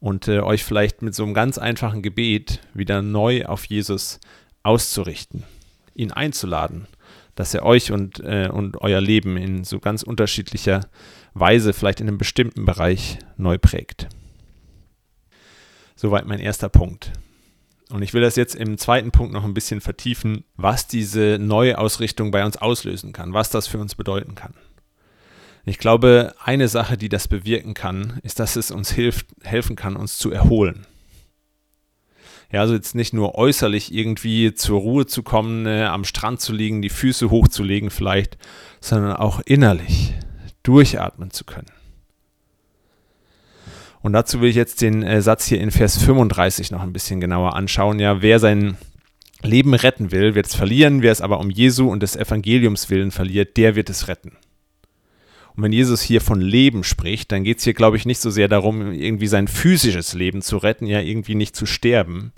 und 0.00 0.26
äh, 0.26 0.40
euch 0.40 0.64
vielleicht 0.64 1.02
mit 1.02 1.14
so 1.14 1.22
einem 1.22 1.34
ganz 1.34 1.58
einfachen 1.58 2.02
Gebet 2.02 2.60
wieder 2.74 3.02
neu 3.02 3.44
auf 3.46 3.64
Jesus 3.66 4.18
auszurichten, 4.62 5.44
ihn 5.94 6.10
einzuladen, 6.10 6.86
dass 7.34 7.54
er 7.54 7.64
euch 7.64 7.92
und, 7.92 8.20
äh, 8.20 8.48
und 8.52 8.80
euer 8.80 9.00
Leben 9.00 9.36
in 9.36 9.64
so 9.64 9.78
ganz 9.78 10.02
unterschiedlicher 10.02 10.88
Weise, 11.34 11.72
vielleicht 11.72 12.00
in 12.00 12.08
einem 12.08 12.18
bestimmten 12.18 12.64
Bereich 12.64 13.18
neu 13.36 13.58
prägt. 13.58 14.08
Soweit 15.94 16.26
mein 16.26 16.40
erster 16.40 16.68
Punkt. 16.68 17.12
Und 17.90 18.02
ich 18.02 18.14
will 18.14 18.22
das 18.22 18.36
jetzt 18.36 18.54
im 18.54 18.78
zweiten 18.78 19.12
Punkt 19.12 19.32
noch 19.32 19.44
ein 19.44 19.54
bisschen 19.54 19.80
vertiefen, 19.80 20.44
was 20.56 20.88
diese 20.88 21.38
Neuausrichtung 21.38 22.30
bei 22.30 22.44
uns 22.44 22.56
auslösen 22.56 23.12
kann, 23.12 23.34
was 23.34 23.50
das 23.50 23.66
für 23.66 23.78
uns 23.78 23.94
bedeuten 23.94 24.34
kann. 24.34 24.54
Ich 25.64 25.78
glaube, 25.78 26.34
eine 26.42 26.68
Sache, 26.68 26.96
die 26.96 27.08
das 27.08 27.28
bewirken 27.28 27.74
kann, 27.74 28.18
ist, 28.22 28.40
dass 28.40 28.56
es 28.56 28.70
uns 28.70 28.90
hilft, 28.90 29.26
helfen 29.42 29.76
kann, 29.76 29.94
uns 29.94 30.18
zu 30.18 30.30
erholen. 30.30 30.86
Ja, 32.50 32.60
also 32.60 32.74
jetzt 32.74 32.94
nicht 32.94 33.14
nur 33.14 33.36
äußerlich 33.36 33.94
irgendwie 33.94 34.54
zur 34.54 34.80
Ruhe 34.80 35.06
zu 35.06 35.22
kommen, 35.22 35.66
äh, 35.66 35.84
am 35.84 36.04
Strand 36.04 36.40
zu 36.40 36.52
liegen, 36.52 36.82
die 36.82 36.90
Füße 36.90 37.30
hochzulegen 37.30 37.90
vielleicht, 37.90 38.36
sondern 38.80 39.16
auch 39.16 39.40
innerlich 39.46 40.14
durchatmen 40.62 41.30
zu 41.30 41.44
können. 41.44 41.70
Und 44.02 44.12
dazu 44.12 44.40
will 44.40 44.50
ich 44.50 44.56
jetzt 44.56 44.82
den 44.82 45.02
äh, 45.02 45.22
Satz 45.22 45.46
hier 45.46 45.60
in 45.60 45.70
Vers 45.70 45.96
35 46.02 46.72
noch 46.72 46.82
ein 46.82 46.92
bisschen 46.92 47.20
genauer 47.20 47.54
anschauen. 47.54 48.00
Ja, 48.00 48.20
wer 48.20 48.38
sein 48.40 48.76
Leben 49.42 49.74
retten 49.74 50.10
will, 50.10 50.34
wird 50.34 50.46
es 50.46 50.54
verlieren. 50.54 51.02
Wer 51.02 51.12
es 51.12 51.20
aber 51.20 51.38
um 51.38 51.50
Jesu 51.50 51.88
und 51.88 52.02
des 52.02 52.16
Evangeliums 52.16 52.90
willen 52.90 53.12
verliert, 53.12 53.56
der 53.56 53.76
wird 53.76 53.88
es 53.90 54.08
retten. 54.08 54.36
Und 55.54 55.64
wenn 55.64 55.72
Jesus 55.72 56.00
hier 56.00 56.20
von 56.20 56.40
Leben 56.40 56.82
spricht, 56.82 57.30
dann 57.30 57.44
geht 57.44 57.58
es 57.58 57.64
hier, 57.64 57.74
glaube 57.74 57.96
ich, 57.96 58.06
nicht 58.06 58.20
so 58.20 58.30
sehr 58.30 58.48
darum, 58.48 58.92
irgendwie 58.92 59.26
sein 59.26 59.48
physisches 59.48 60.14
Leben 60.14 60.40
zu 60.40 60.56
retten, 60.56 60.86
ja 60.86 61.00
irgendwie 61.00 61.34
nicht 61.34 61.54
zu 61.54 61.66
sterben, 61.66 62.32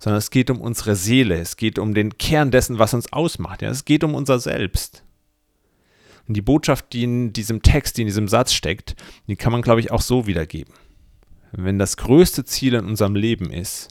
sondern 0.00 0.18
es 0.18 0.30
geht 0.30 0.50
um 0.50 0.60
unsere 0.60 0.96
Seele, 0.96 1.36
es 1.36 1.56
geht 1.56 1.78
um 1.78 1.94
den 1.94 2.18
Kern 2.18 2.50
dessen, 2.50 2.78
was 2.78 2.94
uns 2.94 3.12
ausmacht, 3.12 3.62
ja, 3.62 3.70
es 3.70 3.84
geht 3.84 4.02
um 4.02 4.14
unser 4.14 4.40
Selbst. 4.40 5.04
Und 6.26 6.36
die 6.36 6.42
Botschaft, 6.42 6.92
die 6.92 7.04
in 7.04 7.32
diesem 7.32 7.62
Text, 7.62 7.96
die 7.96 8.02
in 8.02 8.08
diesem 8.08 8.28
Satz 8.28 8.52
steckt, 8.52 8.96
die 9.28 9.36
kann 9.36 9.52
man, 9.52 9.62
glaube 9.62 9.80
ich, 9.80 9.90
auch 9.90 10.02
so 10.02 10.26
wiedergeben. 10.26 10.74
Wenn 11.52 11.78
das 11.78 11.96
größte 11.96 12.44
Ziel 12.44 12.74
in 12.74 12.84
unserem 12.84 13.14
Leben 13.14 13.50
ist, 13.50 13.88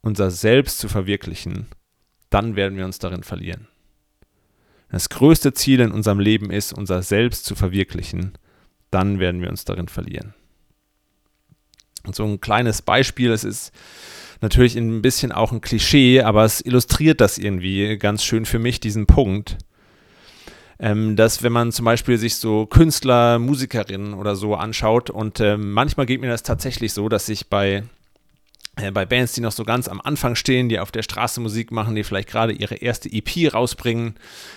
unser 0.00 0.30
Selbst 0.30 0.78
zu 0.78 0.88
verwirklichen, 0.88 1.66
dann 2.30 2.56
werden 2.56 2.76
wir 2.76 2.84
uns 2.84 2.98
darin 2.98 3.22
verlieren 3.22 3.68
das 4.90 5.08
größte 5.08 5.52
Ziel 5.52 5.80
in 5.80 5.92
unserem 5.92 6.20
Leben 6.20 6.50
ist, 6.50 6.72
unser 6.72 7.02
Selbst 7.02 7.44
zu 7.44 7.54
verwirklichen, 7.54 8.32
dann 8.90 9.18
werden 9.18 9.42
wir 9.42 9.50
uns 9.50 9.64
darin 9.64 9.88
verlieren. 9.88 10.34
Und 12.04 12.14
so 12.14 12.24
ein 12.24 12.40
kleines 12.40 12.82
Beispiel, 12.82 13.32
es 13.32 13.44
ist 13.44 13.72
natürlich 14.40 14.76
ein 14.76 15.02
bisschen 15.02 15.32
auch 15.32 15.52
ein 15.52 15.60
Klischee, 15.60 16.22
aber 16.22 16.44
es 16.44 16.60
illustriert 16.60 17.20
das 17.20 17.38
irgendwie 17.38 17.96
ganz 17.98 18.22
schön 18.22 18.44
für 18.44 18.58
mich, 18.58 18.80
diesen 18.80 19.06
Punkt. 19.06 19.58
Ähm, 20.78 21.16
dass 21.16 21.42
wenn 21.42 21.52
man 21.52 21.72
zum 21.72 21.86
Beispiel 21.86 22.18
sich 22.18 22.36
so 22.36 22.66
Künstler, 22.66 23.38
Musikerinnen 23.38 24.12
oder 24.12 24.36
so 24.36 24.54
anschaut 24.54 25.08
und 25.08 25.40
ähm, 25.40 25.72
manchmal 25.72 26.04
geht 26.04 26.20
mir 26.20 26.28
das 26.28 26.42
tatsächlich 26.42 26.92
so, 26.92 27.08
dass 27.08 27.30
ich 27.30 27.48
bei 27.48 27.76
äh, 27.76 27.82
bei 28.76 29.06
Bands, 29.06 29.32
die 29.32 29.40
noch 29.40 29.52
so 29.52 29.64
ganz 29.64 29.88
am 29.88 30.02
Anfang 30.02 30.34
stehen, 30.34 30.68
die 30.68 30.78
auf 30.78 30.92
der 30.92 31.02
Straße 31.02 31.40
Musik 31.40 31.72
machen, 31.72 31.94
die 31.94 32.04
vielleicht 32.04 32.28
gerade 32.28 32.52
ihre 32.52 32.74
erste 32.74 33.10
EP 33.10 33.52
rausbringen, 33.52 34.16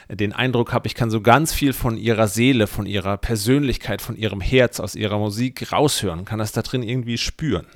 äh, 0.10 0.15
den 0.15 0.34
Eindruck 0.34 0.73
habe, 0.73 0.88
ich 0.88 0.95
kann 0.95 1.10
so 1.10 1.21
ganz 1.21 1.53
viel 1.53 1.71
von 1.71 1.97
ihrer 1.97 2.27
Seele, 2.27 2.67
von 2.67 2.86
ihrer 2.86 3.17
Persönlichkeit, 3.17 4.01
von 4.01 4.17
ihrem 4.17 4.41
Herz 4.41 4.79
aus 4.82 4.95
ihrer 4.95 5.17
Musik 5.17 5.71
raushören, 5.71 6.25
kann 6.25 6.39
das 6.39 6.51
da 6.51 6.62
drin 6.62 6.84
irgendwie 6.84 7.17
spüren. 7.17 7.67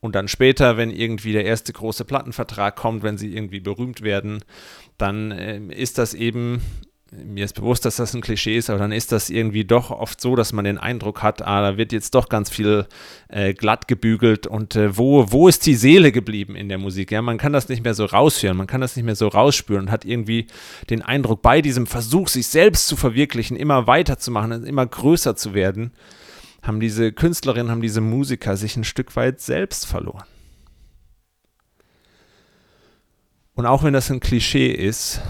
Und 0.00 0.14
dann 0.14 0.28
später, 0.28 0.76
wenn 0.76 0.90
irgendwie 0.90 1.32
der 1.32 1.44
erste 1.44 1.72
große 1.72 2.04
Plattenvertrag 2.04 2.76
kommt, 2.76 3.02
wenn 3.02 3.18
sie 3.18 3.34
irgendwie 3.34 3.60
berühmt 3.60 4.02
werden, 4.02 4.44
dann 4.98 5.30
äh, 5.30 5.58
ist 5.74 5.96
das 5.98 6.12
eben 6.12 6.60
mir 7.12 7.44
ist 7.44 7.54
bewusst, 7.54 7.84
dass 7.84 7.96
das 7.96 8.14
ein 8.14 8.20
Klischee 8.20 8.56
ist, 8.56 8.70
aber 8.70 8.78
dann 8.78 8.92
ist 8.92 9.10
das 9.10 9.30
irgendwie 9.30 9.64
doch 9.64 9.90
oft 9.90 10.20
so, 10.20 10.36
dass 10.36 10.52
man 10.52 10.64
den 10.64 10.78
Eindruck 10.78 11.22
hat, 11.22 11.42
ah, 11.42 11.60
da 11.60 11.76
wird 11.76 11.92
jetzt 11.92 12.14
doch 12.14 12.28
ganz 12.28 12.50
viel 12.50 12.86
äh, 13.28 13.52
glatt 13.52 13.88
gebügelt 13.88 14.46
und 14.46 14.76
äh, 14.76 14.96
wo, 14.96 15.32
wo 15.32 15.48
ist 15.48 15.66
die 15.66 15.74
Seele 15.74 16.12
geblieben 16.12 16.54
in 16.54 16.68
der 16.68 16.78
Musik? 16.78 17.10
Ja, 17.10 17.20
man 17.20 17.38
kann 17.38 17.52
das 17.52 17.68
nicht 17.68 17.82
mehr 17.82 17.94
so 17.94 18.04
raushören, 18.04 18.56
man 18.56 18.68
kann 18.68 18.80
das 18.80 18.94
nicht 18.94 19.04
mehr 19.04 19.16
so 19.16 19.26
rausspüren 19.26 19.86
und 19.86 19.90
hat 19.90 20.04
irgendwie 20.04 20.46
den 20.88 21.02
Eindruck, 21.02 21.42
bei 21.42 21.62
diesem 21.62 21.88
Versuch, 21.88 22.28
sich 22.28 22.46
selbst 22.46 22.86
zu 22.86 22.94
verwirklichen, 22.96 23.56
immer 23.56 23.88
weiterzumachen, 23.88 24.64
immer 24.64 24.86
größer 24.86 25.34
zu 25.34 25.52
werden, 25.52 25.92
haben 26.62 26.78
diese 26.78 27.12
Künstlerinnen, 27.12 27.72
haben 27.72 27.82
diese 27.82 28.00
Musiker 28.00 28.56
sich 28.56 28.76
ein 28.76 28.84
Stück 28.84 29.16
weit 29.16 29.40
selbst 29.40 29.86
verloren. 29.86 30.24
Und 33.54 33.66
auch 33.66 33.82
wenn 33.82 33.92
das 33.92 34.10
ein 34.10 34.20
Klischee 34.20 34.70
ist, 34.70 35.20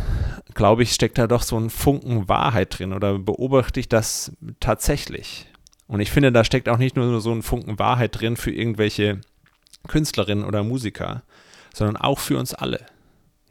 glaube 0.55 0.83
ich, 0.83 0.93
steckt 0.93 1.19
da 1.19 1.27
doch 1.27 1.43
so 1.43 1.59
ein 1.59 1.71
Funken 1.71 2.29
Wahrheit 2.29 2.79
drin 2.79 2.93
oder 2.93 3.19
beobachte 3.19 3.81
ich 3.81 3.89
das 3.89 4.33
tatsächlich. 4.61 5.47
Und 5.87 6.01
ich 6.01 6.11
finde, 6.11 6.33
da 6.33 6.45
steckt 6.45 6.69
auch 6.69 6.79
nicht 6.79 6.97
nur 6.97 7.21
so 7.21 7.33
ein 7.33 7.43
Funken 7.43 7.79
Wahrheit 7.79 8.21
drin 8.21 8.37
für 8.37 8.53
irgendwelche 8.53 9.21
Künstlerinnen 9.89 10.45
oder 10.45 10.63
Musiker, 10.63 11.23
sondern 11.75 11.97
auch 11.97 12.19
für 12.19 12.39
uns 12.39 12.55
alle. 12.55 12.87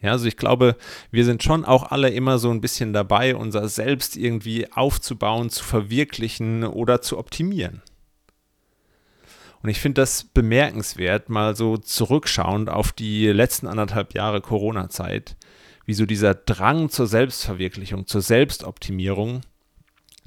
Ja, 0.01 0.11
also 0.11 0.25
ich 0.25 0.37
glaube, 0.37 0.77
wir 1.11 1.25
sind 1.25 1.43
schon 1.43 1.65
auch 1.65 1.91
alle 1.91 2.09
immer 2.09 2.39
so 2.39 2.49
ein 2.51 2.61
bisschen 2.61 2.93
dabei, 2.93 3.35
unser 3.35 3.67
Selbst 3.67 4.15
irgendwie 4.15 4.71
aufzubauen, 4.71 5.49
zu 5.49 5.63
verwirklichen 5.63 6.63
oder 6.63 7.01
zu 7.01 7.17
optimieren. 7.17 7.81
Und 9.61 9.69
ich 9.69 9.81
finde 9.81 10.01
das 10.01 10.23
bemerkenswert, 10.23 11.29
mal 11.29 11.55
so 11.55 11.75
zurückschauend 11.75 12.69
auf 12.69 12.93
die 12.93 13.27
letzten 13.27 13.67
anderthalb 13.67 14.13
Jahre 14.13 14.39
Corona-Zeit, 14.39 15.35
wie 15.89 15.95
so 15.95 16.05
dieser 16.05 16.35
Drang 16.35 16.91
zur 16.91 17.07
Selbstverwirklichung, 17.07 18.05
zur 18.05 18.21
Selbstoptimierung 18.21 19.41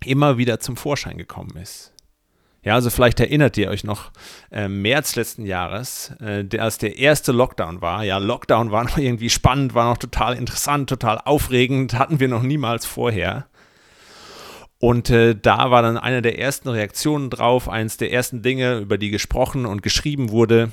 immer 0.05 0.37
wieder 0.37 0.59
zum 0.59 0.77
Vorschein 0.77 1.17
gekommen 1.17 1.57
ist. 1.57 1.93
Ja, 2.65 2.75
also 2.75 2.91
vielleicht 2.91 3.21
erinnert 3.21 3.57
ihr 3.57 3.71
euch 3.71 3.85
noch, 3.85 4.11
äh, 4.51 4.67
März 4.67 5.15
letzten 5.15 5.47
Jahres, 5.47 6.15
äh, 6.21 6.45
der, 6.45 6.65
als 6.65 6.79
der 6.79 6.99
erste 6.99 7.31
Lockdown 7.31 7.81
war. 7.81 8.03
Ja, 8.03 8.19
Lockdown 8.19 8.73
war 8.73 8.83
noch 8.83 8.99
irgendwie 8.99 9.31
spannend, 9.31 9.73
war 9.73 9.89
noch 9.89 9.99
total 9.99 10.35
interessant, 10.37 10.89
total 10.89 11.19
aufregend, 11.19 11.95
hatten 11.95 12.19
wir 12.19 12.27
noch 12.27 12.43
niemals 12.43 12.85
vorher. 12.85 13.47
Und 14.81 15.11
äh, 15.11 15.37
da 15.41 15.71
war 15.71 15.83
dann 15.83 15.97
eine 15.97 16.23
der 16.23 16.41
ersten 16.41 16.71
Reaktionen 16.71 17.31
drauf, 17.31 17.69
eines 17.69 17.99
der 17.99 18.13
ersten 18.13 18.43
Dinge, 18.43 18.79
über 18.79 18.99
die 18.99 19.11
gesprochen 19.11 19.65
und 19.65 19.81
geschrieben 19.81 20.31
wurde, 20.31 20.73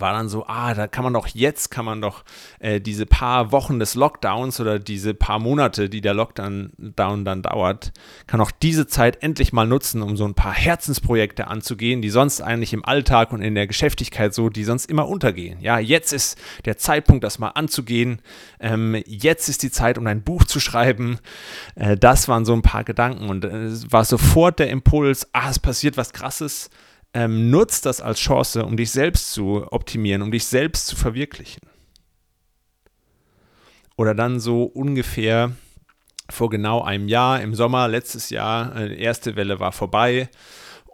war 0.00 0.12
dann 0.12 0.28
so, 0.28 0.46
ah, 0.46 0.74
da 0.74 0.86
kann 0.86 1.04
man 1.04 1.12
doch 1.12 1.28
jetzt, 1.28 1.70
kann 1.70 1.84
man 1.84 2.00
doch 2.00 2.24
äh, 2.58 2.80
diese 2.80 3.06
paar 3.06 3.52
Wochen 3.52 3.78
des 3.78 3.94
Lockdowns 3.94 4.60
oder 4.60 4.78
diese 4.78 5.14
paar 5.14 5.38
Monate, 5.38 5.88
die 5.88 6.00
der 6.00 6.14
Lockdown 6.14 6.72
down 6.78 7.24
dann 7.24 7.42
dauert, 7.42 7.92
kann 8.26 8.40
auch 8.40 8.50
diese 8.50 8.86
Zeit 8.86 9.22
endlich 9.22 9.52
mal 9.52 9.66
nutzen, 9.66 10.02
um 10.02 10.16
so 10.16 10.24
ein 10.24 10.34
paar 10.34 10.54
Herzensprojekte 10.54 11.48
anzugehen, 11.48 12.02
die 12.02 12.10
sonst 12.10 12.40
eigentlich 12.40 12.72
im 12.72 12.84
Alltag 12.84 13.32
und 13.32 13.42
in 13.42 13.54
der 13.54 13.66
Geschäftigkeit 13.66 14.34
so, 14.34 14.48
die 14.48 14.64
sonst 14.64 14.90
immer 14.90 15.08
untergehen. 15.08 15.60
Ja, 15.60 15.78
jetzt 15.78 16.12
ist 16.12 16.38
der 16.64 16.76
Zeitpunkt, 16.76 17.24
das 17.24 17.38
mal 17.38 17.48
anzugehen. 17.48 18.20
Ähm, 18.60 19.02
jetzt 19.06 19.48
ist 19.48 19.62
die 19.62 19.70
Zeit, 19.70 19.98
um 19.98 20.06
ein 20.06 20.22
Buch 20.22 20.44
zu 20.44 20.60
schreiben. 20.60 21.18
Äh, 21.74 21.96
das 21.96 22.28
waren 22.28 22.44
so 22.44 22.52
ein 22.52 22.62
paar 22.62 22.84
Gedanken 22.84 23.28
und 23.28 23.44
äh, 23.44 23.64
es 23.64 23.92
war 23.92 24.04
sofort 24.04 24.58
der 24.58 24.70
Impuls, 24.70 25.28
ah, 25.32 25.50
es 25.50 25.58
passiert 25.58 25.96
was 25.96 26.12
Krasses 26.12 26.70
ähm, 27.14 27.50
nutzt 27.50 27.86
das 27.86 28.00
als 28.00 28.18
Chance, 28.18 28.64
um 28.64 28.76
dich 28.76 28.90
selbst 28.90 29.32
zu 29.32 29.66
optimieren, 29.70 30.22
um 30.22 30.30
dich 30.30 30.44
selbst 30.46 30.88
zu 30.88 30.96
verwirklichen. 30.96 31.62
Oder 33.96 34.14
dann 34.14 34.40
so 34.40 34.64
ungefähr 34.64 35.52
vor 36.28 36.50
genau 36.50 36.82
einem 36.82 37.08
Jahr, 37.08 37.40
im 37.40 37.54
Sommer 37.54 37.86
letztes 37.86 38.30
Jahr, 38.30 38.74
äh, 38.76 38.88
die 38.88 39.00
erste 39.00 39.36
Welle 39.36 39.60
war 39.60 39.72
vorbei 39.72 40.28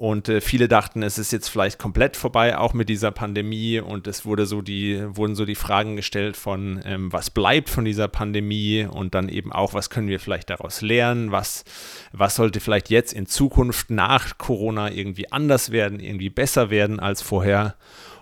und 0.01 0.31
äh, 0.31 0.41
viele 0.41 0.67
dachten, 0.67 1.03
es 1.03 1.19
ist 1.19 1.31
jetzt 1.31 1.49
vielleicht 1.49 1.79
komplett 1.79 2.17
vorbei, 2.17 2.57
auch 2.57 2.73
mit 2.73 2.89
dieser 2.89 3.11
Pandemie. 3.11 3.81
Und 3.81 4.07
es 4.07 4.25
wurde 4.25 4.47
so 4.47 4.63
die, 4.63 5.05
wurden 5.15 5.35
so 5.35 5.45
die 5.45 5.55
Fragen 5.55 5.95
gestellt 5.95 6.39
von, 6.39 6.81
ähm, 6.87 7.13
was 7.13 7.29
bleibt 7.29 7.69
von 7.69 7.85
dieser 7.85 8.09
Pandemie 8.09 8.89
und 8.91 9.15
dann 9.15 9.29
eben 9.29 9.53
auch, 9.53 9.75
was 9.75 9.91
können 9.91 10.09
wir 10.09 10.19
vielleicht 10.19 10.49
daraus 10.49 10.81
lernen, 10.81 11.33
was, 11.33 11.65
was 12.13 12.35
sollte 12.35 12.61
vielleicht 12.61 12.89
jetzt 12.89 13.13
in 13.13 13.27
Zukunft 13.27 13.91
nach 13.91 14.39
Corona 14.39 14.91
irgendwie 14.91 15.31
anders 15.31 15.71
werden, 15.71 16.01
irgendwie 16.01 16.31
besser 16.31 16.71
werden 16.71 16.99
als 16.99 17.21
vorher. 17.21 17.75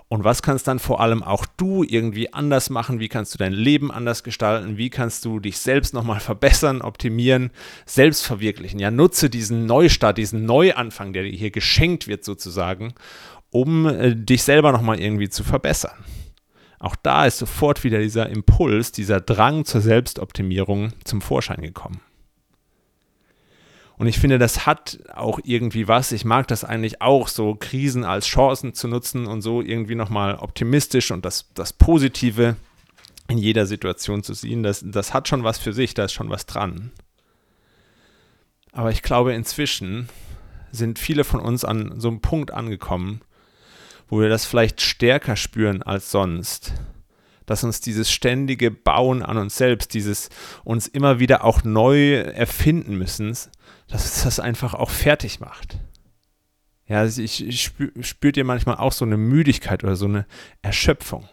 Und 0.09 0.25
was 0.25 0.41
kannst 0.41 0.67
dann 0.67 0.79
vor 0.79 1.01
allem 1.01 1.23
auch 1.23 1.45
du 1.59 1.85
irgendwie 1.85 2.33
anders 2.33 2.71
machen? 2.71 2.99
Wie 2.99 3.09
kannst 3.09 3.35
du 3.35 3.39
dein 3.39 3.53
Leben 3.53 3.91
anders 3.91 4.23
gestalten? 4.23 4.79
Wie 4.79 4.89
kannst 4.89 5.27
du 5.27 5.39
dich 5.39 5.59
selbst 5.59 5.93
nochmal 5.93 6.21
verbessern, 6.21 6.81
optimieren, 6.81 7.51
selbst 7.85 8.25
verwirklichen? 8.25 8.81
Ja, 8.81 8.91
nutze 8.91 9.29
diesen 9.29 9.67
Neustart, 9.67 10.17
diesen 10.17 10.47
Neuanfang, 10.47 11.13
der 11.13 11.25
dir 11.25 11.37
hier 11.37 11.51
geschenkt 11.51 12.09
wird 12.09 12.25
sozusagen, 12.25 12.95
um 13.51 13.87
äh, 13.87 14.17
dich 14.17 14.43
selber 14.43 14.73
nochmal 14.73 14.99
irgendwie 14.99 15.29
zu 15.29 15.45
verbessern. 15.45 16.05
Auch 16.79 16.97
da 16.97 17.27
ist 17.27 17.39
sofort 17.39 17.85
wieder 17.85 17.99
dieser 17.99 18.31
Impuls, 18.31 18.93
dieser 18.93 19.21
Drang 19.21 19.67
zur 19.67 19.83
Selbstoptimierung 19.83 20.93
zum 21.05 21.21
Vorschein 21.21 21.61
gekommen. 21.61 22.01
Und 23.99 24.07
ich 24.07 24.19
finde, 24.21 24.39
das 24.39 24.65
hat 24.65 25.01
auch 25.13 25.41
irgendwie 25.43 25.89
was. 25.89 26.13
Ich 26.13 26.25
mag 26.25 26.47
das 26.47 26.63
eigentlich 26.63 27.03
auch, 27.03 27.27
so 27.27 27.57
Krisen 27.57 28.05
als 28.05 28.27
Chancen 28.27 28.73
zu 28.73 28.87
nutzen 28.87 29.27
und 29.27 29.43
so 29.43 29.61
irgendwie 29.61 29.97
nochmal 29.97 30.37
optimistisch 30.37 31.11
und 31.11 31.25
das, 31.25 31.47
das 31.55 31.73
Positive 31.73 32.57
in 33.29 33.39
jeder 33.39 33.67
Situation 33.67 34.23
zu 34.23 34.35
sehen. 34.35 34.63
Das, 34.63 34.85
das 34.87 35.13
hat 35.13 35.27
schon 35.27 35.43
was 35.43 35.59
für 35.59 35.73
sich, 35.73 35.95
da 35.95 36.05
ist 36.05 36.13
schon 36.13 36.31
was 36.31 36.47
dran. 36.47 36.93
Aber 38.73 38.93
ich 38.93 39.03
glaube, 39.03 39.35
inzwischen 39.35 40.09
sind 40.71 41.01
viele 41.01 41.25
von 41.25 41.41
uns 41.41 41.65
an 41.65 41.99
so 41.99 42.09
einem 42.09 42.21
Punkt 42.21 42.53
angekommen, 42.53 43.23
wo 44.09 44.21
wir 44.21 44.29
das 44.29 44.47
vielleicht 44.47 44.81
stärker 44.81 45.35
spüren 45.35 45.83
als 45.83 46.11
sonst 46.11 46.73
dass 47.49 47.65
uns 47.65 47.81
dieses 47.81 48.13
ständige 48.13 48.71
Bauen 48.71 49.23
an 49.23 49.39
uns 49.39 49.57
selbst, 49.57 49.95
dieses 49.95 50.29
uns 50.65 50.87
immer 50.87 51.19
wieder 51.19 51.45
auch 51.45 51.65
neu 51.65 52.17
erfinden 52.17 52.97
müssen, 52.97 53.35
dass 53.89 54.05
es 54.05 54.25
das 54.25 54.41
einfach 54.41 54.75
auch 54.75 54.91
fertig 54.91 55.41
macht. 55.41 55.79
Ja, 56.87 57.05
ich, 57.05 57.47
ich 57.47 57.63
spür, 57.63 57.91
spürt 58.01 58.37
ihr 58.37 58.45
manchmal 58.45 58.77
auch 58.77 58.93
so 58.93 59.05
eine 59.05 59.17
Müdigkeit 59.17 59.85
oder 59.85 59.97
so 59.97 60.07
eine 60.07 60.27
Erschöpfung. 60.63 61.29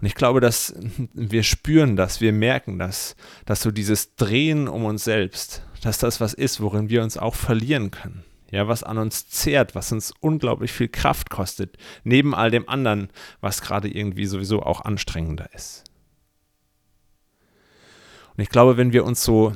Und 0.00 0.06
ich 0.06 0.14
glaube, 0.14 0.40
dass 0.40 0.74
wir 1.14 1.42
spüren 1.42 1.96
das, 1.96 2.20
wir 2.20 2.32
merken 2.32 2.78
das, 2.78 3.16
dass 3.46 3.62
so 3.62 3.70
dieses 3.70 4.14
Drehen 4.16 4.68
um 4.68 4.84
uns 4.84 5.04
selbst, 5.04 5.62
dass 5.82 5.98
das 5.98 6.20
was 6.20 6.34
ist, 6.34 6.60
worin 6.60 6.90
wir 6.90 7.02
uns 7.02 7.16
auch 7.16 7.34
verlieren 7.34 7.90
können. 7.90 8.24
Ja, 8.50 8.66
was 8.66 8.82
an 8.82 8.96
uns 8.96 9.28
zehrt, 9.28 9.74
was 9.74 9.92
uns 9.92 10.14
unglaublich 10.20 10.72
viel 10.72 10.88
Kraft 10.88 11.28
kostet, 11.28 11.76
neben 12.02 12.34
all 12.34 12.50
dem 12.50 12.66
anderen, 12.66 13.10
was 13.42 13.60
gerade 13.60 13.88
irgendwie 13.88 14.24
sowieso 14.24 14.62
auch 14.62 14.80
anstrengender 14.82 15.52
ist. 15.52 15.84
Und 18.34 18.42
ich 18.42 18.48
glaube, 18.48 18.78
wenn 18.78 18.92
wir 18.92 19.04
uns 19.04 19.22
so 19.22 19.52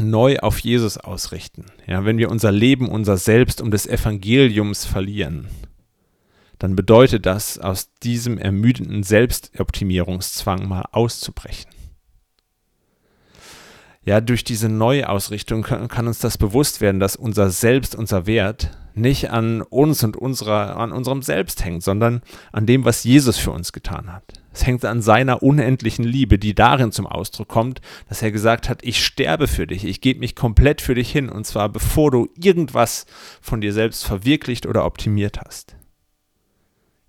neu 0.00 0.38
auf 0.38 0.58
Jesus 0.58 0.96
ausrichten, 0.96 1.66
ja, 1.86 2.04
wenn 2.04 2.18
wir 2.18 2.30
unser 2.30 2.52
Leben, 2.52 2.88
unser 2.88 3.16
Selbst 3.16 3.60
um 3.60 3.70
des 3.70 3.86
Evangeliums 3.86 4.84
verlieren, 4.84 5.48
dann 6.58 6.76
bedeutet 6.76 7.26
das, 7.26 7.58
aus 7.58 7.90
diesem 8.02 8.38
ermüdenden 8.38 9.02
Selbstoptimierungszwang 9.02 10.68
mal 10.68 10.84
auszubrechen. 10.92 11.70
Ja, 14.02 14.22
durch 14.22 14.44
diese 14.44 14.70
Neuausrichtung 14.70 15.62
kann, 15.62 15.88
kann 15.88 16.06
uns 16.06 16.20
das 16.20 16.38
bewusst 16.38 16.80
werden, 16.80 17.00
dass 17.00 17.16
unser 17.16 17.50
Selbst, 17.50 17.94
unser 17.94 18.26
Wert 18.26 18.70
nicht 18.94 19.30
an 19.30 19.60
uns 19.60 20.02
und 20.02 20.16
unserer, 20.16 20.76
an 20.78 20.92
unserem 20.92 21.22
Selbst 21.22 21.64
hängt, 21.64 21.82
sondern 21.82 22.22
an 22.50 22.64
dem, 22.64 22.84
was 22.84 23.04
Jesus 23.04 23.36
für 23.36 23.50
uns 23.50 23.72
getan 23.72 24.12
hat. 24.12 24.24
Es 24.52 24.66
hängt 24.66 24.84
an 24.84 25.02
seiner 25.02 25.42
unendlichen 25.42 26.04
Liebe, 26.04 26.38
die 26.38 26.54
darin 26.54 26.92
zum 26.92 27.06
Ausdruck 27.06 27.48
kommt, 27.48 27.82
dass 28.08 28.22
er 28.22 28.32
gesagt 28.32 28.68
hat, 28.68 28.80
ich 28.82 29.04
sterbe 29.04 29.46
für 29.46 29.66
dich, 29.66 29.84
ich 29.84 30.00
gebe 30.00 30.20
mich 30.20 30.34
komplett 30.34 30.80
für 30.80 30.94
dich 30.94 31.12
hin, 31.12 31.28
und 31.28 31.46
zwar 31.46 31.68
bevor 31.68 32.10
du 32.10 32.28
irgendwas 32.42 33.06
von 33.40 33.60
dir 33.60 33.72
selbst 33.72 34.04
verwirklicht 34.04 34.66
oder 34.66 34.86
optimiert 34.86 35.40
hast. 35.44 35.76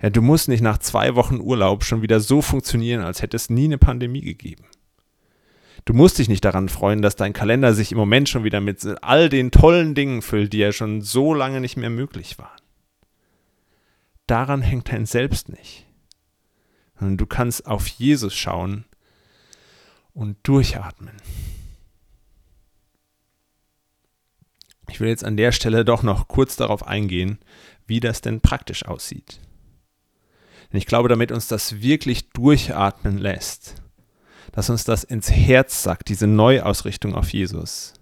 Ja, 0.01 0.09
du 0.09 0.21
musst 0.21 0.49
nicht 0.49 0.61
nach 0.61 0.79
zwei 0.79 1.15
Wochen 1.15 1.39
Urlaub 1.39 1.83
schon 1.83 2.01
wieder 2.01 2.19
so 2.19 2.41
funktionieren, 2.41 3.01
als 3.01 3.21
hätte 3.21 3.37
es 3.37 3.49
nie 3.49 3.65
eine 3.65 3.77
Pandemie 3.77 4.21
gegeben. 4.21 4.63
Du 5.85 5.93
musst 5.93 6.19
dich 6.19 6.29
nicht 6.29 6.45
daran 6.45 6.69
freuen, 6.69 7.01
dass 7.01 7.15
dein 7.15 7.33
Kalender 7.33 7.73
sich 7.73 7.91
im 7.91 7.97
Moment 7.97 8.29
schon 8.29 8.43
wieder 8.43 8.61
mit 8.61 8.85
all 9.01 9.29
den 9.29 9.51
tollen 9.51 9.95
Dingen 9.95 10.21
füllt, 10.21 10.53
die 10.53 10.59
ja 10.59 10.71
schon 10.71 11.01
so 11.01 11.33
lange 11.33 11.59
nicht 11.59 11.77
mehr 11.77 11.89
möglich 11.89 12.37
waren. 12.37 12.61
Daran 14.27 14.61
hängt 14.61 14.91
dein 14.91 15.05
Selbst 15.05 15.49
nicht. 15.49 15.87
Und 16.99 17.17
du 17.17 17.25
kannst 17.25 17.65
auf 17.65 17.87
Jesus 17.87 18.35
schauen 18.35 18.85
und 20.13 20.37
durchatmen. 20.43 21.17
Ich 24.89 24.99
will 24.99 25.07
jetzt 25.07 25.23
an 25.23 25.37
der 25.37 25.51
Stelle 25.51 25.83
doch 25.83 26.03
noch 26.03 26.27
kurz 26.27 26.55
darauf 26.57 26.85
eingehen, 26.85 27.39
wie 27.87 27.99
das 27.99 28.21
denn 28.21 28.41
praktisch 28.41 28.85
aussieht. 28.85 29.39
Denn 30.71 30.77
ich 30.77 30.85
glaube, 30.85 31.09
damit 31.09 31.31
uns 31.31 31.47
das 31.47 31.81
wirklich 31.81 32.29
durchatmen 32.29 33.17
lässt, 33.17 33.81
dass 34.51 34.69
uns 34.69 34.83
das 34.83 35.03
ins 35.03 35.31
Herz 35.31 35.83
sagt, 35.83 36.09
diese 36.09 36.27
Neuausrichtung 36.27 37.15
auf 37.15 37.31
Jesus. 37.31 37.93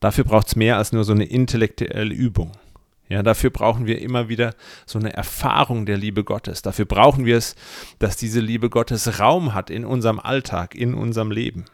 Dafür 0.00 0.24
braucht 0.24 0.48
es 0.48 0.56
mehr 0.56 0.76
als 0.76 0.92
nur 0.92 1.04
so 1.04 1.12
eine 1.12 1.24
intellektuelle 1.24 2.14
Übung. 2.14 2.52
Ja, 3.08 3.24
dafür 3.24 3.50
brauchen 3.50 3.86
wir 3.86 4.00
immer 4.00 4.28
wieder 4.28 4.54
so 4.86 4.98
eine 4.98 5.12
Erfahrung 5.12 5.84
der 5.84 5.98
Liebe 5.98 6.22
Gottes. 6.22 6.62
Dafür 6.62 6.84
brauchen 6.84 7.24
wir 7.26 7.36
es, 7.36 7.56
dass 7.98 8.16
diese 8.16 8.38
Liebe 8.38 8.70
Gottes 8.70 9.18
Raum 9.18 9.52
hat 9.52 9.68
in 9.68 9.84
unserem 9.84 10.20
Alltag, 10.20 10.76
in 10.76 10.94
unserem 10.94 11.32
Leben. 11.32 11.64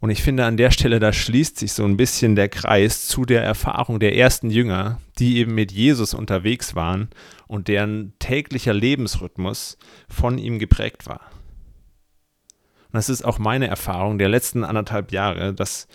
Und 0.00 0.10
ich 0.10 0.22
finde, 0.22 0.44
an 0.44 0.56
der 0.56 0.70
Stelle, 0.70 1.00
da 1.00 1.12
schließt 1.12 1.58
sich 1.58 1.72
so 1.72 1.84
ein 1.84 1.96
bisschen 1.96 2.36
der 2.36 2.48
Kreis 2.48 3.08
zu 3.08 3.24
der 3.24 3.42
Erfahrung 3.42 3.98
der 3.98 4.14
ersten 4.14 4.50
Jünger, 4.50 5.00
die 5.18 5.38
eben 5.38 5.54
mit 5.54 5.72
Jesus 5.72 6.14
unterwegs 6.14 6.76
waren 6.76 7.08
und 7.48 7.66
deren 7.66 8.12
täglicher 8.18 8.74
Lebensrhythmus 8.74 9.78
von 10.08 10.38
ihm 10.38 10.58
geprägt 10.58 11.06
war. 11.06 11.22
Und 12.90 12.96
das 12.96 13.08
ist 13.08 13.24
auch 13.24 13.38
meine 13.38 13.68
Erfahrung 13.68 14.18
der 14.18 14.28
letzten 14.28 14.64
anderthalb 14.64 15.12
Jahre, 15.12 15.52
dass 15.52 15.88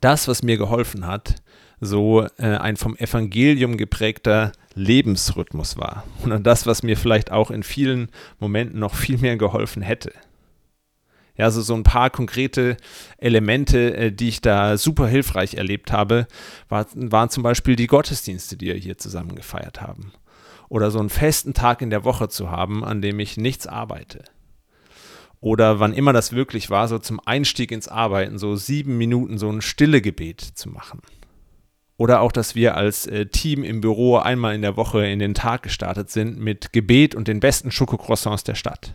das, 0.00 0.28
was 0.28 0.42
mir 0.42 0.56
geholfen 0.56 1.06
hat, 1.06 1.36
so 1.80 2.26
äh, 2.38 2.56
ein 2.56 2.76
vom 2.76 2.96
Evangelium 2.96 3.76
geprägter 3.76 4.52
Lebensrhythmus 4.74 5.76
war. 5.76 6.04
Und 6.22 6.44
das, 6.46 6.66
was 6.66 6.82
mir 6.82 6.96
vielleicht 6.96 7.32
auch 7.32 7.50
in 7.50 7.62
vielen 7.62 8.10
Momenten 8.38 8.78
noch 8.78 8.94
viel 8.94 9.18
mehr 9.18 9.36
geholfen 9.36 9.82
hätte. 9.82 10.12
Ja, 11.36 11.46
also 11.46 11.62
so 11.62 11.74
ein 11.74 11.84
paar 11.84 12.10
konkrete 12.10 12.76
Elemente, 13.16 13.96
äh, 13.96 14.12
die 14.12 14.28
ich 14.28 14.42
da 14.42 14.76
super 14.76 15.08
hilfreich 15.08 15.54
erlebt 15.54 15.90
habe, 15.90 16.26
war, 16.68 16.86
waren 16.94 17.30
zum 17.30 17.42
Beispiel 17.42 17.76
die 17.76 17.86
Gottesdienste, 17.86 18.56
die 18.56 18.66
wir 18.66 18.74
hier 18.74 18.98
zusammen 18.98 19.34
gefeiert 19.34 19.80
haben. 19.80 20.12
Oder 20.68 20.90
so 20.90 21.00
einen 21.00 21.08
festen 21.08 21.54
Tag 21.54 21.82
in 21.82 21.90
der 21.90 22.04
Woche 22.04 22.28
zu 22.28 22.50
haben, 22.50 22.84
an 22.84 23.00
dem 23.00 23.18
ich 23.18 23.38
nichts 23.38 23.66
arbeite. 23.66 24.24
Oder 25.40 25.80
wann 25.80 25.94
immer 25.94 26.12
das 26.12 26.32
wirklich 26.32 26.70
war, 26.70 26.86
so 26.88 26.98
zum 26.98 27.20
Einstieg 27.24 27.72
ins 27.72 27.88
Arbeiten, 27.88 28.38
so 28.38 28.56
sieben 28.56 28.98
Minuten 28.98 29.38
so 29.38 29.50
ein 29.50 29.62
stille 29.62 30.02
Gebet 30.02 30.40
zu 30.40 30.68
machen. 30.68 31.00
Oder 31.96 32.20
auch, 32.20 32.32
dass 32.32 32.54
wir 32.54 32.76
als 32.76 33.06
äh, 33.06 33.26
Team 33.26 33.64
im 33.64 33.80
Büro 33.80 34.16
einmal 34.16 34.54
in 34.54 34.62
der 34.62 34.76
Woche 34.76 35.06
in 35.06 35.18
den 35.18 35.34
Tag 35.34 35.62
gestartet 35.62 36.10
sind 36.10 36.38
mit 36.38 36.72
Gebet 36.72 37.14
und 37.14 37.28
den 37.28 37.40
besten 37.40 37.70
Schokocroissants 37.70 38.44
der 38.44 38.54
Stadt 38.54 38.94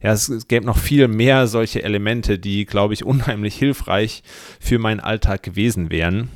ja, 0.00 0.12
es 0.12 0.46
gäbe 0.48 0.66
noch 0.66 0.78
viel 0.78 1.08
mehr 1.08 1.46
solche 1.46 1.82
Elemente, 1.82 2.38
die, 2.38 2.66
glaube 2.66 2.94
ich, 2.94 3.04
unheimlich 3.04 3.56
hilfreich 3.56 4.22
für 4.60 4.78
meinen 4.78 5.00
Alltag 5.00 5.42
gewesen 5.42 5.90
wären. 5.90 6.30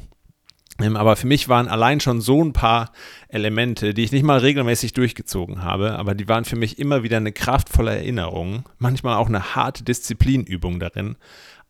Ähm, 0.80 0.96
aber 0.96 1.16
für 1.16 1.26
mich 1.26 1.48
waren 1.48 1.68
allein 1.68 2.00
schon 2.00 2.20
so 2.20 2.42
ein 2.42 2.52
paar 2.52 2.92
Elemente, 3.28 3.94
die 3.94 4.04
ich 4.04 4.12
nicht 4.12 4.24
mal 4.24 4.38
regelmäßig 4.38 4.92
durchgezogen 4.92 5.62
habe, 5.62 5.98
aber 5.98 6.14
die 6.14 6.28
waren 6.28 6.44
für 6.44 6.56
mich 6.56 6.78
immer 6.78 7.02
wieder 7.02 7.18
eine 7.18 7.32
kraftvolle 7.32 7.94
Erinnerung, 7.94 8.68
manchmal 8.78 9.16
auch 9.16 9.28
eine 9.28 9.54
harte 9.54 9.84
Disziplinübung 9.84 10.80
darin, 10.80 11.16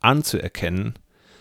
anzuerkennen, 0.00 0.94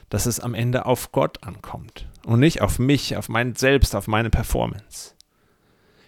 dass 0.09 0.25
es 0.25 0.39
am 0.39 0.53
Ende 0.53 0.85
auf 0.85 1.11
Gott 1.11 1.43
ankommt 1.43 2.07
und 2.25 2.39
nicht 2.39 2.61
auf 2.61 2.79
mich, 2.79 3.15
auf 3.17 3.29
mein 3.29 3.55
Selbst, 3.55 3.95
auf 3.95 4.07
meine 4.07 4.29
Performance. 4.29 5.15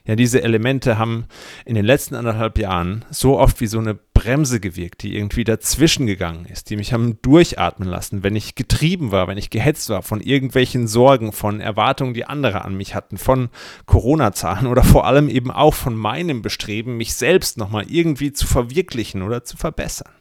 Ja, 0.05 0.17
diese 0.17 0.43
Elemente 0.43 0.97
haben 0.97 1.27
in 1.65 1.75
den 1.75 1.85
letzten 1.85 2.15
anderthalb 2.15 2.57
Jahren 2.57 3.05
so 3.09 3.39
oft 3.39 3.61
wie 3.61 3.67
so 3.67 3.79
eine 3.79 3.95
Bremse 3.95 4.59
gewirkt, 4.59 5.01
die 5.03 5.15
irgendwie 5.15 5.45
dazwischen 5.45 6.07
gegangen 6.07 6.45
ist, 6.45 6.69
die 6.69 6.75
mich 6.75 6.91
haben 6.91 7.21
durchatmen 7.21 7.87
lassen, 7.87 8.21
wenn 8.21 8.35
ich 8.35 8.55
getrieben 8.55 9.11
war, 9.11 9.29
wenn 9.29 9.37
ich 9.37 9.49
gehetzt 9.49 9.89
war 9.89 10.01
von 10.01 10.19
irgendwelchen 10.19 10.87
Sorgen, 10.87 11.31
von 11.31 11.61
Erwartungen, 11.61 12.13
die 12.13 12.25
andere 12.25 12.65
an 12.65 12.75
mich 12.75 12.95
hatten, 12.95 13.17
von 13.17 13.47
Corona-Zahlen 13.85 14.67
oder 14.67 14.83
vor 14.83 15.07
allem 15.07 15.29
eben 15.29 15.51
auch 15.51 15.73
von 15.73 15.95
meinem 15.95 16.41
Bestreben, 16.41 16.97
mich 16.97 17.13
selbst 17.13 17.57
nochmal 17.57 17.85
irgendwie 17.87 18.33
zu 18.33 18.45
verwirklichen 18.45 19.21
oder 19.21 19.45
zu 19.45 19.55
verbessern. 19.55 20.11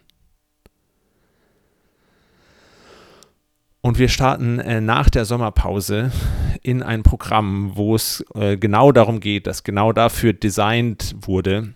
Und 3.85 3.99
wir 3.99 4.09
starten 4.09 4.61
äh, 4.61 4.81
nach 4.81 5.11
der 5.11 5.25
Sommerpause 5.25 6.13
in 6.63 6.85
ein 6.85 7.03
Programm, 7.03 7.73
wo 7.75 7.97
es 7.97 8.25
äh, 8.37 8.57
genau 8.57 8.93
darum 8.93 9.19
geht, 9.19 9.49
dass 9.49 9.65
genau 9.65 9.93
dafür 9.93 10.33
designt 10.33 11.17
wurde, 11.21 11.75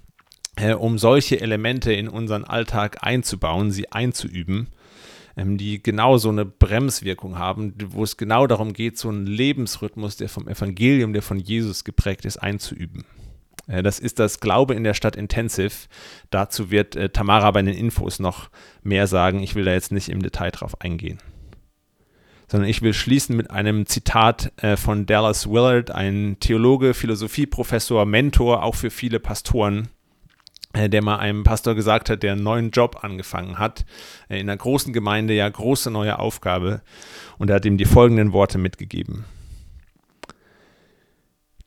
äh, 0.54 0.74
um 0.74 0.98
solche 0.98 1.40
Elemente 1.40 1.92
in 1.92 2.08
unseren 2.08 2.44
Alltag 2.44 2.98
einzubauen, 3.00 3.72
sie 3.72 3.90
einzuüben, 3.90 4.68
ähm, 5.36 5.58
die 5.58 5.82
genau 5.82 6.16
so 6.16 6.28
eine 6.28 6.44
Bremswirkung 6.44 7.40
haben, 7.40 7.74
wo 7.88 8.04
es 8.04 8.16
genau 8.16 8.46
darum 8.46 8.72
geht, 8.72 8.98
so 8.98 9.08
einen 9.08 9.26
Lebensrhythmus, 9.26 10.16
der 10.16 10.28
vom 10.28 10.46
Evangelium, 10.46 11.12
der 11.12 11.22
von 11.22 11.40
Jesus 11.40 11.82
geprägt 11.82 12.24
ist, 12.24 12.36
einzuüben. 12.36 13.04
Äh, 13.66 13.82
das 13.82 13.98
ist 13.98 14.20
das 14.20 14.38
Glaube 14.38 14.74
in 14.74 14.84
der 14.84 14.94
Stadt 14.94 15.16
Intensive. 15.16 15.88
Dazu 16.30 16.70
wird 16.70 16.94
äh, 16.94 17.08
Tamara 17.08 17.50
bei 17.50 17.62
den 17.62 17.74
Infos 17.74 18.20
noch 18.20 18.48
mehr 18.84 19.08
sagen. 19.08 19.40
Ich 19.40 19.56
will 19.56 19.64
da 19.64 19.72
jetzt 19.72 19.90
nicht 19.90 20.08
im 20.08 20.22
Detail 20.22 20.52
drauf 20.52 20.80
eingehen 20.80 21.18
sondern 22.48 22.68
ich 22.68 22.82
will 22.82 22.92
schließen 22.92 23.36
mit 23.36 23.50
einem 23.50 23.86
Zitat 23.86 24.52
äh, 24.62 24.76
von 24.76 25.06
Dallas 25.06 25.48
Willard, 25.48 25.90
ein 25.90 26.36
Theologe, 26.40 26.94
Philosophieprofessor, 26.94 28.06
Mentor, 28.06 28.62
auch 28.62 28.74
für 28.74 28.90
viele 28.90 29.18
Pastoren, 29.18 29.88
äh, 30.72 30.88
der 30.88 31.02
mal 31.02 31.16
einem 31.16 31.42
Pastor 31.42 31.74
gesagt 31.74 32.10
hat, 32.10 32.22
der 32.22 32.32
einen 32.32 32.42
neuen 32.42 32.70
Job 32.70 33.02
angefangen 33.02 33.58
hat, 33.58 33.84
äh, 34.28 34.38
in 34.38 34.48
einer 34.48 34.56
großen 34.56 34.92
Gemeinde, 34.92 35.34
ja, 35.34 35.48
große 35.48 35.90
neue 35.90 36.18
Aufgabe. 36.18 36.82
Und 37.38 37.50
er 37.50 37.56
hat 37.56 37.64
ihm 37.64 37.78
die 37.78 37.84
folgenden 37.84 38.32
Worte 38.32 38.58
mitgegeben. 38.58 39.24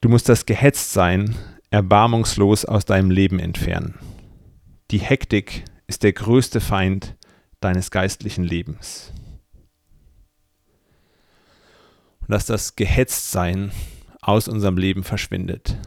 Du 0.02 0.08
musst 0.08 0.30
das 0.30 0.46
Gehetztsein 0.46 1.36
erbarmungslos 1.72 2.66
aus 2.66 2.86
deinem 2.86 3.12
Leben 3.12 3.38
entfernen. 3.40 3.96
Die 4.92 5.00
Hektik 5.00 5.66
ist 5.88 6.04
der 6.04 6.14
größte 6.14 6.62
Feind 6.62 7.16
deines 7.60 7.92
geistlichen 7.92 8.44
Lebens. 8.44 9.12
Und 12.30 12.34
dass 12.34 12.46
das 12.46 12.76
Gehetztsein 12.76 13.72
aus 14.22 14.48
unserem 14.48 14.78
Leben 14.78 15.04
verschwindet. 15.04 15.80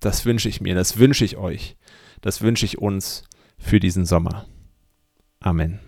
Das 0.00 0.26
wünsche 0.26 0.48
ich 0.48 0.60
mir, 0.60 0.74
das 0.74 0.98
wünsche 0.98 1.24
ich 1.24 1.36
euch, 1.36 1.76
das 2.22 2.42
wünsche 2.42 2.66
ich 2.66 2.78
uns 2.78 3.22
für 3.56 3.78
diesen 3.78 4.04
Sommer. 4.04 4.46
Amen. 5.38 5.78